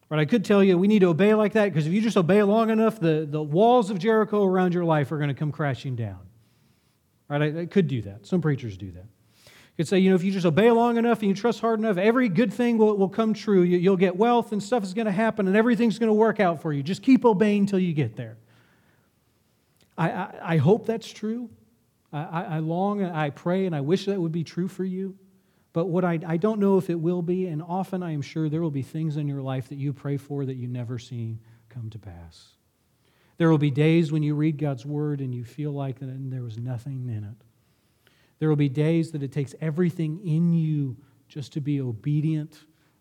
[0.09, 2.15] Right, I could tell you we need to obey like that because if you just
[2.15, 5.51] obey long enough, the, the walls of Jericho around your life are going to come
[5.51, 6.19] crashing down.
[7.27, 8.25] Right, I, I could do that.
[8.25, 9.05] Some preachers do that.
[9.43, 11.79] You could say, you know, if you just obey long enough and you trust hard
[11.79, 13.63] enough, every good thing will, will come true.
[13.63, 16.39] You, you'll get wealth and stuff is going to happen and everything's going to work
[16.39, 16.81] out for you.
[16.81, 18.38] Just keep obeying until you get there.
[19.97, 21.49] I, I, I hope that's true.
[22.13, 25.17] I, I long and I pray and I wish that would be true for you.
[25.73, 28.49] But what I, I don't know if it will be, and often I am sure
[28.49, 31.39] there will be things in your life that you pray for that you never see
[31.69, 32.53] come to pass.
[33.37, 36.57] There will be days when you read God's word and you feel like there was
[36.57, 38.11] nothing in it.
[38.39, 42.57] There will be days that it takes everything in you just to be obedient,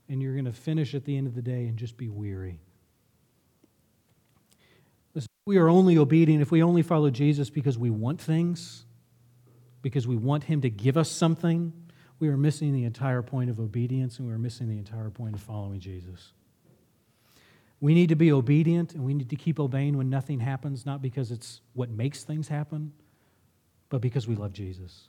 [0.09, 2.61] and you're going to finish at the end of the day and just be weary.
[5.47, 8.84] We are only obedient if we only follow Jesus because we want things,
[9.80, 11.72] because we want Him to give us something
[12.18, 15.34] we are missing the entire point of obedience and we are missing the entire point
[15.34, 16.32] of following Jesus.
[17.80, 21.03] We need to be obedient and we need to keep obeying when nothing happens, not
[21.03, 22.92] because it's what makes things happen,
[23.90, 25.09] but because we love Jesus.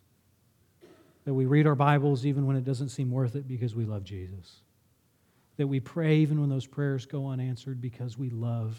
[1.23, 4.03] That we read our Bibles even when it doesn't seem worth it because we love
[4.03, 4.61] Jesus.
[5.55, 8.77] That we pray even when those prayers go unanswered because we love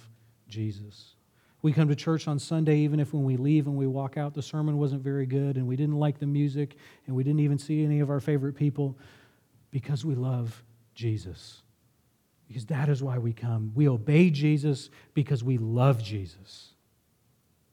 [0.48, 1.14] Jesus.
[1.61, 4.32] We come to church on Sunday, even if when we leave and we walk out,
[4.32, 7.59] the sermon wasn't very good and we didn't like the music and we didn't even
[7.59, 8.96] see any of our favorite people,
[9.70, 10.62] because we love
[10.94, 11.62] Jesus.
[12.46, 13.72] Because that is why we come.
[13.74, 16.70] We obey Jesus because we love Jesus.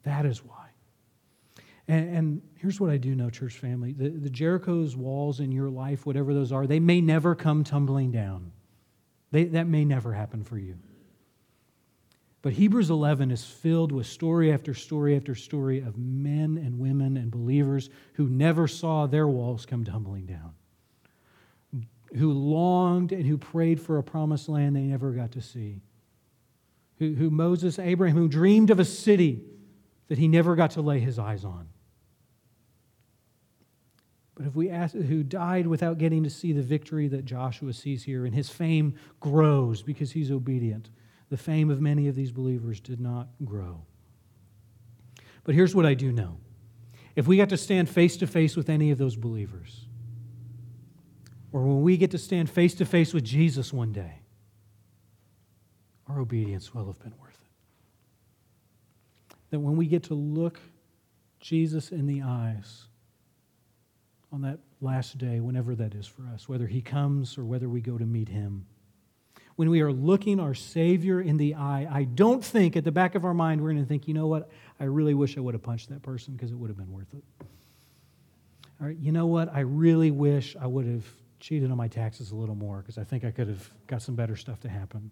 [0.04, 0.68] That is why.
[1.88, 5.70] And, and, here's what I do know, church family the, the Jericho's walls in your
[5.70, 8.52] life, whatever those are, they may never come tumbling down.
[9.32, 10.78] They, that may never happen for you.
[12.46, 17.18] But Hebrews 11 is filled with story after story after story of men and women
[17.18, 20.54] and believers who never saw their walls come tumbling down,
[22.16, 25.82] who longed and who prayed for a promised land they never got to see,
[27.00, 29.42] who, who Moses, Abraham, who dreamed of a city
[30.08, 31.68] that he never got to lay his eyes on.
[34.36, 38.04] But if we ask who died without getting to see the victory that Joshua sees
[38.04, 40.92] here, and his fame grows because he's obedient
[41.30, 43.82] the fame of many of these believers did not grow.
[45.44, 46.38] But here's what I do know
[47.16, 49.86] if we got to stand face to face with any of those believers,
[51.52, 54.20] or when we get to stand face to face with Jesus one day,
[56.08, 59.36] our obedience will have been worth it.
[59.52, 60.60] That when we get to look
[61.40, 62.88] Jesus in the eyes
[64.32, 67.80] on that last day, whenever that is for us, whether he comes or whether we
[67.80, 68.66] go to meet him,
[69.56, 73.16] when we are looking our Savior in the eye, I don't think at the back
[73.16, 74.50] of our mind we're going to think, you know what,
[74.80, 77.14] I really wish I would have punched that person because it would have been worth
[77.14, 77.24] it.
[78.82, 81.06] All right, you know what, I really wish I would have
[81.40, 84.16] cheated on my taxes a little more because I think I could have got some
[84.16, 85.10] better stuff to happen.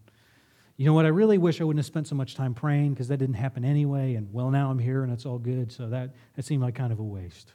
[0.75, 3.07] You know what, I really wish I wouldn't have spent so much time praying because
[3.07, 6.15] that didn't happen anyway, and well, now I'm here and it's all good, so that,
[6.35, 7.53] that seemed like kind of a waste.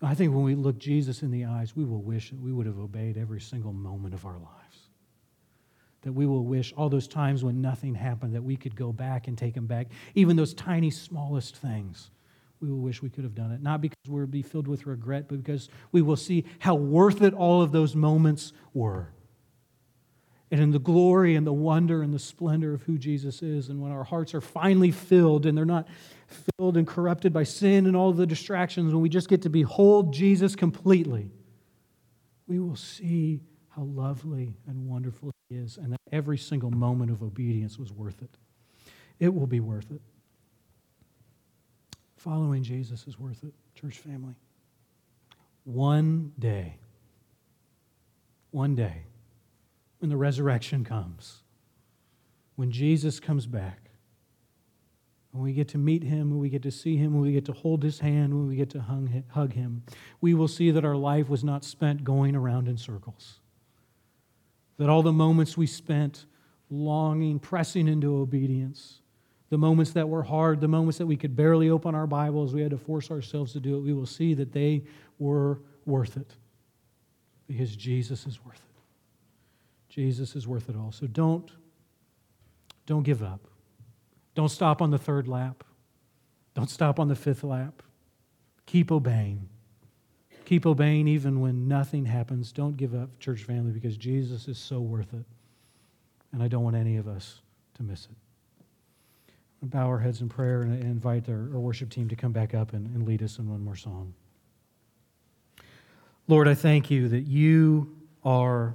[0.00, 2.66] I think when we look Jesus in the eyes, we will wish that we would
[2.66, 4.67] have obeyed every single moment of our lives
[6.02, 9.26] that we will wish all those times when nothing happened that we could go back
[9.28, 9.88] and take them back.
[10.14, 12.10] Even those tiny, smallest things,
[12.60, 13.62] we will wish we could have done it.
[13.62, 17.34] Not because we'll be filled with regret, but because we will see how worth it
[17.34, 19.08] all of those moments were.
[20.50, 23.82] And in the glory and the wonder and the splendor of who Jesus is, and
[23.82, 25.86] when our hearts are finally filled and they're not
[26.56, 30.14] filled and corrupted by sin and all the distractions, when we just get to behold
[30.14, 31.30] Jesus completely,
[32.46, 33.40] we will see
[33.78, 38.20] how lovely and wonderful He is, and that every single moment of obedience was worth
[38.22, 38.36] it.
[39.20, 40.00] It will be worth it.
[42.16, 44.34] Following Jesus is worth it, church family.
[45.64, 46.78] One day,
[48.50, 49.02] one day,
[50.00, 51.42] when the resurrection comes,
[52.56, 53.90] when Jesus comes back,
[55.30, 57.44] when we get to meet him, when we get to see him, when we get
[57.44, 58.80] to hold his hand, when we get to
[59.28, 59.84] hug him,
[60.20, 63.38] we will see that our life was not spent going around in circles.
[64.78, 66.26] That all the moments we spent
[66.70, 69.00] longing, pressing into obedience,
[69.50, 72.60] the moments that were hard, the moments that we could barely open our Bibles, we
[72.60, 74.84] had to force ourselves to do it, we will see that they
[75.18, 76.34] were worth it
[77.46, 78.62] because Jesus is worth it.
[79.88, 80.92] Jesus is worth it all.
[80.92, 81.50] So don't,
[82.86, 83.48] don't give up.
[84.34, 85.64] Don't stop on the third lap.
[86.54, 87.82] Don't stop on the fifth lap.
[88.66, 89.48] Keep obeying.
[90.48, 92.52] Keep obeying even when nothing happens.
[92.52, 95.26] Don't give up, church family, because Jesus is so worth it.
[96.32, 97.42] And I don't want any of us
[97.74, 99.68] to miss it.
[99.68, 102.72] Bow our heads in prayer and invite our, our worship team to come back up
[102.72, 104.14] and, and lead us in one more song.
[106.28, 107.94] Lord, I thank you that you
[108.24, 108.74] are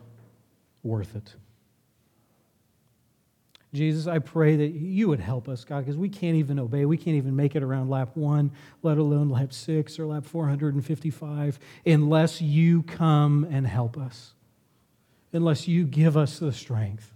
[0.83, 1.33] worth it.
[3.73, 6.85] Jesus, I pray that you would help us, God, because we can't even obey.
[6.85, 8.51] We can't even make it around lap one,
[8.83, 14.35] let alone lap six or lap 455, unless you come and help us,
[15.31, 17.13] unless you give us the strength.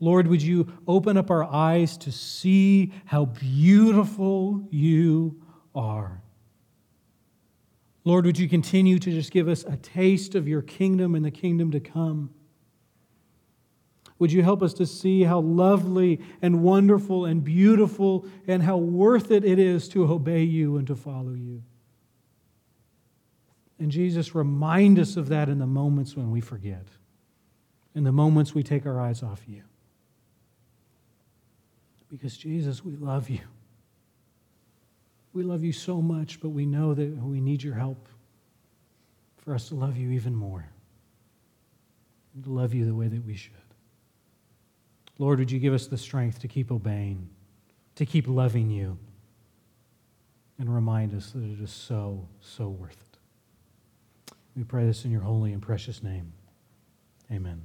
[0.00, 5.42] Lord, would you open up our eyes to see how beautiful you
[5.74, 6.22] are?
[8.04, 11.30] Lord, would you continue to just give us a taste of your kingdom and the
[11.30, 12.30] kingdom to come?
[14.18, 19.30] Would you help us to see how lovely and wonderful and beautiful and how worth
[19.30, 21.62] it it is to obey you and to follow you?
[23.78, 26.86] And Jesus, remind us of that in the moments when we forget,
[27.94, 29.62] in the moments we take our eyes off you.
[32.08, 33.40] Because, Jesus, we love you.
[35.32, 38.08] We love you so much, but we know that we need your help
[39.38, 40.68] for us to love you even more,
[42.44, 43.63] to love you the way that we should.
[45.18, 47.28] Lord, would you give us the strength to keep obeying,
[47.96, 48.98] to keep loving you,
[50.58, 54.34] and remind us that it is so, so worth it.
[54.56, 56.32] We pray this in your holy and precious name.
[57.30, 57.62] Amen.